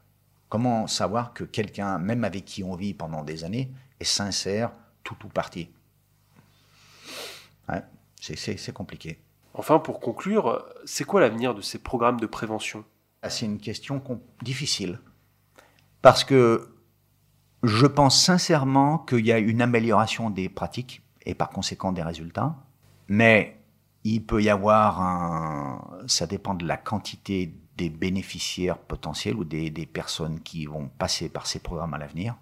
Comment 0.49 0.87
savoir 0.87 1.33
que 1.33 1.43
quelqu'un, 1.43 1.97
même 1.99 2.23
avec 2.23 2.45
qui 2.45 2.63
on 2.63 2.75
vit 2.75 2.93
pendant 2.93 3.23
des 3.23 3.43
années, 3.43 3.71
est 3.99 4.03
sincère 4.05 4.71
tout 5.03 5.15
ou 5.23 5.29
partie? 5.29 5.69
C'est 8.19 8.73
compliqué. 8.73 9.19
Enfin, 9.53 9.79
pour 9.79 9.99
conclure, 9.99 10.65
c'est 10.85 11.05
quoi 11.05 11.21
l'avenir 11.21 11.55
de 11.55 11.61
ces 11.61 11.79
programmes 11.79 12.19
de 12.19 12.25
prévention? 12.25 12.83
Ah, 13.21 13.29
C'est 13.29 13.45
une 13.45 13.59
question 13.59 14.01
difficile. 14.41 14.99
Parce 16.01 16.23
que 16.23 16.75
je 17.63 17.85
pense 17.85 18.21
sincèrement 18.21 18.97
qu'il 18.97 19.25
y 19.25 19.31
a 19.31 19.39
une 19.39 19.61
amélioration 19.61 20.29
des 20.29 20.49
pratiques 20.49 21.01
et 21.25 21.35
par 21.35 21.49
conséquent 21.49 21.91
des 21.91 22.03
résultats. 22.03 22.55
Mais 23.07 23.58
il 24.03 24.25
peut 24.25 24.41
y 24.41 24.49
avoir 24.49 25.01
un. 25.01 25.99
Ça 26.07 26.27
dépend 26.27 26.53
de 26.53 26.65
la 26.65 26.77
quantité 26.77 27.53
des 27.77 27.89
bénéficiaires 27.89 28.77
potentiels 28.77 29.35
ou 29.35 29.43
des 29.43 29.71
personnes 29.85 30.41
qui 30.41 30.65
vont 30.65 30.89
passer 30.97 31.29
par 31.29 31.47
ces 31.47 31.59
programmes 31.59 31.93
à 31.93 31.97
l'avenir 31.97 32.35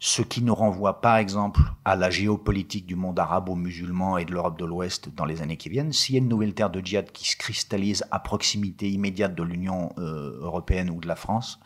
ce 0.00 0.22
qui 0.22 0.42
nous 0.42 0.54
renvoie 0.54 1.00
par 1.00 1.16
exemple 1.16 1.60
à 1.84 1.96
la 1.96 2.10
géopolitique 2.10 2.86
du 2.86 2.94
monde 2.94 3.18
arabo-musulman 3.18 4.18
et 4.18 4.24
de 4.24 4.32
l'Europe 4.32 4.58
de 4.58 4.64
l'Ouest 4.64 5.08
dans 5.14 5.24
les 5.24 5.42
années 5.42 5.56
qui 5.56 5.68
viennent. 5.68 5.92
S'il 5.92 6.14
y 6.14 6.18
a 6.18 6.22
une 6.22 6.28
nouvelle 6.28 6.54
terre 6.54 6.70
de 6.70 6.80
djihad 6.80 7.10
qui 7.10 7.28
se 7.28 7.36
cristallise 7.36 8.04
à 8.10 8.20
proximité 8.20 8.88
immédiate 8.88 9.34
de 9.34 9.42
l'Union 9.42 9.92
euh, 9.98 10.38
européenne 10.40 10.90
ou 10.90 11.00
de 11.00 11.08
la 11.08 11.16
France, 11.16 11.58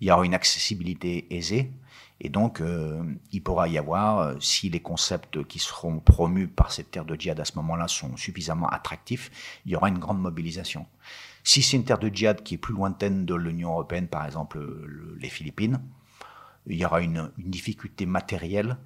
il 0.00 0.08
y 0.08 0.10
aura 0.10 0.24
une 0.24 0.34
accessibilité 0.34 1.26
aisée. 1.36 1.70
Et 2.20 2.28
donc, 2.28 2.60
euh, 2.60 3.02
il 3.32 3.42
pourra 3.42 3.68
y 3.68 3.76
avoir, 3.76 4.18
euh, 4.20 4.34
si 4.40 4.70
les 4.70 4.80
concepts 4.80 5.44
qui 5.44 5.58
seront 5.58 5.98
promus 5.98 6.48
par 6.48 6.72
cette 6.72 6.90
terre 6.90 7.04
de 7.04 7.16
djihad 7.16 7.38
à 7.40 7.44
ce 7.44 7.56
moment-là 7.56 7.88
sont 7.88 8.16
suffisamment 8.16 8.68
attractifs, 8.68 9.30
il 9.66 9.72
y 9.72 9.76
aura 9.76 9.88
une 9.88 9.98
grande 9.98 10.20
mobilisation. 10.20 10.86
Si 11.42 11.60
c'est 11.60 11.76
une 11.76 11.84
terre 11.84 11.98
de 11.98 12.08
djihad 12.08 12.42
qui 12.42 12.54
est 12.54 12.58
plus 12.58 12.72
lointaine 12.72 13.26
de 13.26 13.34
l'Union 13.34 13.70
européenne, 13.70 14.08
par 14.08 14.24
exemple 14.24 14.64
les 15.18 15.28
Philippines, 15.28 15.80
il 16.66 16.76
y 16.76 16.84
aura 16.86 17.00
une, 17.00 17.30
difficulté 17.36 18.06
matérielle 18.06 18.78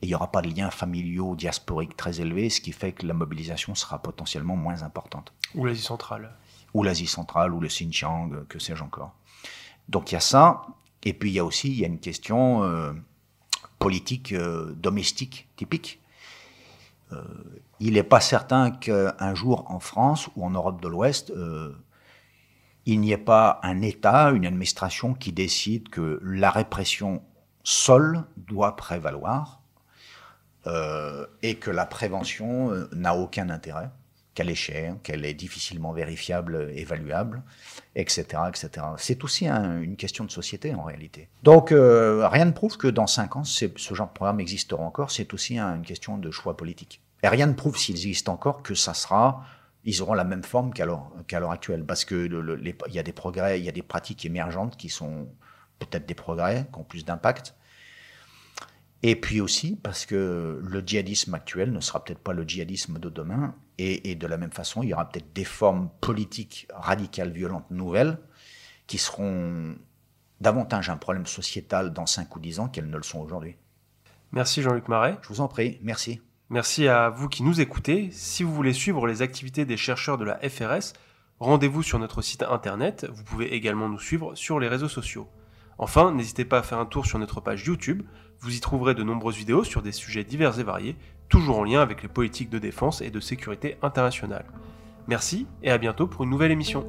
et 0.00 0.06
il 0.06 0.08
n'y 0.08 0.14
aura 0.14 0.30
pas 0.30 0.42
de 0.42 0.48
liens 0.48 0.70
familiaux 0.70 1.34
diasporiques 1.34 1.96
très 1.96 2.20
élevés, 2.20 2.50
ce 2.50 2.60
qui 2.60 2.72
fait 2.72 2.92
que 2.92 3.06
la 3.06 3.14
mobilisation 3.14 3.74
sera 3.74 4.00
potentiellement 4.00 4.56
moins 4.56 4.82
importante. 4.82 5.32
Ou 5.54 5.64
l'Asie 5.64 5.82
centrale. 5.82 6.34
Ou 6.74 6.82
l'Asie 6.82 7.06
centrale, 7.06 7.52
ou 7.52 7.60
le 7.60 7.68
Xinjiang, 7.68 8.46
que 8.48 8.58
sais-je 8.58 8.82
encore. 8.82 9.14
Donc 9.88 10.12
il 10.12 10.14
y 10.14 10.18
a 10.18 10.20
ça, 10.20 10.66
et 11.04 11.12
puis 11.12 11.30
il 11.30 11.34
y 11.34 11.38
a 11.38 11.44
aussi 11.44 11.68
il 11.68 11.78
y 11.78 11.84
a 11.84 11.88
une 11.88 12.00
question 12.00 12.64
euh, 12.64 12.92
politique 13.78 14.32
euh, 14.32 14.72
domestique 14.76 15.48
typique. 15.56 16.00
Euh, 17.12 17.22
il 17.80 17.94
n'est 17.94 18.02
pas 18.02 18.20
certain 18.20 18.70
qu'un 18.70 19.34
jour 19.34 19.70
en 19.70 19.78
France 19.78 20.28
ou 20.36 20.44
en 20.44 20.50
Europe 20.50 20.80
de 20.80 20.88
l'Ouest, 20.88 21.32
il 22.86 23.00
n'y 23.00 23.12
ait 23.12 23.18
pas 23.18 23.60
un 23.62 23.82
État, 23.82 24.30
une 24.30 24.46
administration 24.46 25.12
qui 25.12 25.32
décide 25.32 25.88
que 25.88 26.20
la 26.22 26.50
répression 26.50 27.22
seule 27.62 28.22
doit 28.36 28.76
prévaloir 28.76 29.60
et 31.42 31.56
que 31.56 31.70
la 31.70 31.84
prévention 31.84 32.70
n'a 32.92 33.16
aucun 33.16 33.50
intérêt, 33.50 33.90
qu'elle 34.34 34.50
est 34.50 34.54
chère, 34.54 34.96
qu'elle 35.02 35.24
est 35.24 35.34
difficilement 35.34 35.92
vérifiable, 35.92 36.70
évaluable, 36.74 37.42
etc. 37.94 38.24
etc. 38.48 38.86
C'est 38.98 39.22
aussi 39.24 39.48
une 39.48 39.96
question 39.96 40.24
de 40.24 40.30
société 40.30 40.74
en 40.74 40.82
réalité. 40.82 41.28
Donc 41.42 41.72
euh, 41.72 42.28
rien 42.28 42.44
ne 42.44 42.52
prouve 42.52 42.76
que 42.76 42.88
dans 42.88 43.06
cinq 43.06 43.36
ans, 43.36 43.44
ce 43.44 43.94
genre 43.94 44.08
de 44.08 44.12
programme 44.12 44.40
existera 44.40 44.82
encore, 44.82 45.10
c'est 45.10 45.32
aussi 45.34 45.58
une 45.58 45.82
question 45.82 46.18
de 46.18 46.30
choix 46.30 46.56
politique. 46.56 47.00
Et 47.22 47.28
rien 47.28 47.46
ne 47.46 47.54
prouve 47.54 47.78
s'il 47.78 47.94
existe 47.94 48.28
encore 48.28 48.62
que 48.62 48.74
ça 48.74 48.92
sera 48.92 49.44
ils 49.84 50.00
auront 50.02 50.14
la 50.14 50.24
même 50.24 50.42
forme 50.42 50.72
qu'à 50.72 50.86
l'heure 50.86 51.50
actuelle. 51.50 51.84
Parce 51.84 52.04
que 52.04 52.26
il 52.88 52.94
y 52.94 52.98
a 52.98 53.02
des 53.02 53.12
progrès, 53.12 53.60
il 53.60 53.64
y 53.64 53.68
a 53.68 53.72
des 53.72 53.82
pratiques 53.82 54.24
émergentes 54.24 54.76
qui 54.76 54.88
sont 54.88 55.28
peut-être 55.78 56.06
des 56.06 56.14
progrès, 56.14 56.66
qui 56.72 56.78
ont 56.78 56.84
plus 56.84 57.04
d'impact. 57.04 57.54
Et 59.02 59.16
puis 59.16 59.42
aussi 59.42 59.76
parce 59.76 60.06
que 60.06 60.60
le 60.62 60.80
djihadisme 60.80 61.34
actuel 61.34 61.72
ne 61.72 61.80
sera 61.80 62.02
peut-être 62.02 62.20
pas 62.20 62.32
le 62.32 62.44
djihadisme 62.44 62.98
de 62.98 63.10
demain 63.10 63.54
Et, 63.78 64.14
de 64.14 64.26
la 64.26 64.36
même 64.36 64.52
façon, 64.52 64.82
il 64.82 64.90
y 64.90 64.94
aura 64.94 65.08
peut-être 65.08 65.32
des 65.32 65.44
formes 65.44 65.90
politiques 66.00 66.68
radicales, 66.72 67.32
violentes, 67.32 67.70
nouvelles, 67.70 68.18
qui 68.86 68.98
seront 68.98 69.74
davantage 70.40 70.90
un 70.90 70.96
problème 70.96 71.26
sociétal 71.26 71.92
dans 71.92 72.06
5 72.06 72.36
ou 72.36 72.40
10 72.40 72.60
ans 72.60 72.68
qu'elles 72.68 72.88
ne 72.88 72.96
le 72.96 73.02
sont 73.02 73.18
aujourd'hui. 73.18 73.56
Merci 74.30 74.62
Jean-Luc 74.62 74.88
Marais. 74.88 75.18
Je 75.22 75.28
vous 75.28 75.40
en 75.40 75.48
prie, 75.48 75.78
merci. 75.82 76.20
Merci 76.50 76.86
à 76.86 77.08
vous 77.08 77.28
qui 77.28 77.42
nous 77.42 77.60
écoutez. 77.60 78.10
Si 78.12 78.42
vous 78.42 78.54
voulez 78.54 78.72
suivre 78.72 79.06
les 79.06 79.22
activités 79.22 79.64
des 79.64 79.76
chercheurs 79.76 80.18
de 80.18 80.24
la 80.24 80.38
FRS, 80.48 80.92
rendez-vous 81.40 81.82
sur 81.82 81.98
notre 81.98 82.22
site 82.22 82.42
internet. 82.42 83.06
Vous 83.12 83.24
pouvez 83.24 83.54
également 83.54 83.88
nous 83.88 83.98
suivre 83.98 84.34
sur 84.34 84.60
les 84.60 84.68
réseaux 84.68 84.88
sociaux. 84.88 85.28
Enfin, 85.78 86.12
n'hésitez 86.12 86.44
pas 86.44 86.58
à 86.58 86.62
faire 86.62 86.78
un 86.78 86.86
tour 86.86 87.06
sur 87.06 87.18
notre 87.18 87.40
page 87.40 87.64
YouTube. 87.64 88.02
Vous 88.40 88.54
y 88.54 88.60
trouverez 88.60 88.94
de 88.94 89.02
nombreuses 89.02 89.36
vidéos 89.36 89.64
sur 89.64 89.82
des 89.82 89.92
sujets 89.92 90.24
divers 90.24 90.58
et 90.60 90.62
variés, 90.62 90.96
toujours 91.34 91.58
en 91.58 91.64
lien 91.64 91.80
avec 91.80 92.00
les 92.04 92.08
politiques 92.08 92.48
de 92.48 92.60
défense 92.60 93.00
et 93.00 93.10
de 93.10 93.18
sécurité 93.18 93.76
internationale. 93.82 94.44
Merci 95.08 95.48
et 95.64 95.70
à 95.72 95.78
bientôt 95.78 96.06
pour 96.06 96.22
une 96.22 96.30
nouvelle 96.30 96.52
émission. 96.52 96.86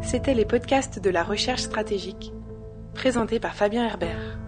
C'était 0.00 0.32
les 0.32 0.46
podcasts 0.46 0.98
de 0.98 1.10
la 1.10 1.22
recherche 1.22 1.60
stratégique, 1.60 2.32
présentés 2.94 3.38
par 3.38 3.54
Fabien 3.54 3.84
Herbert. 3.84 4.38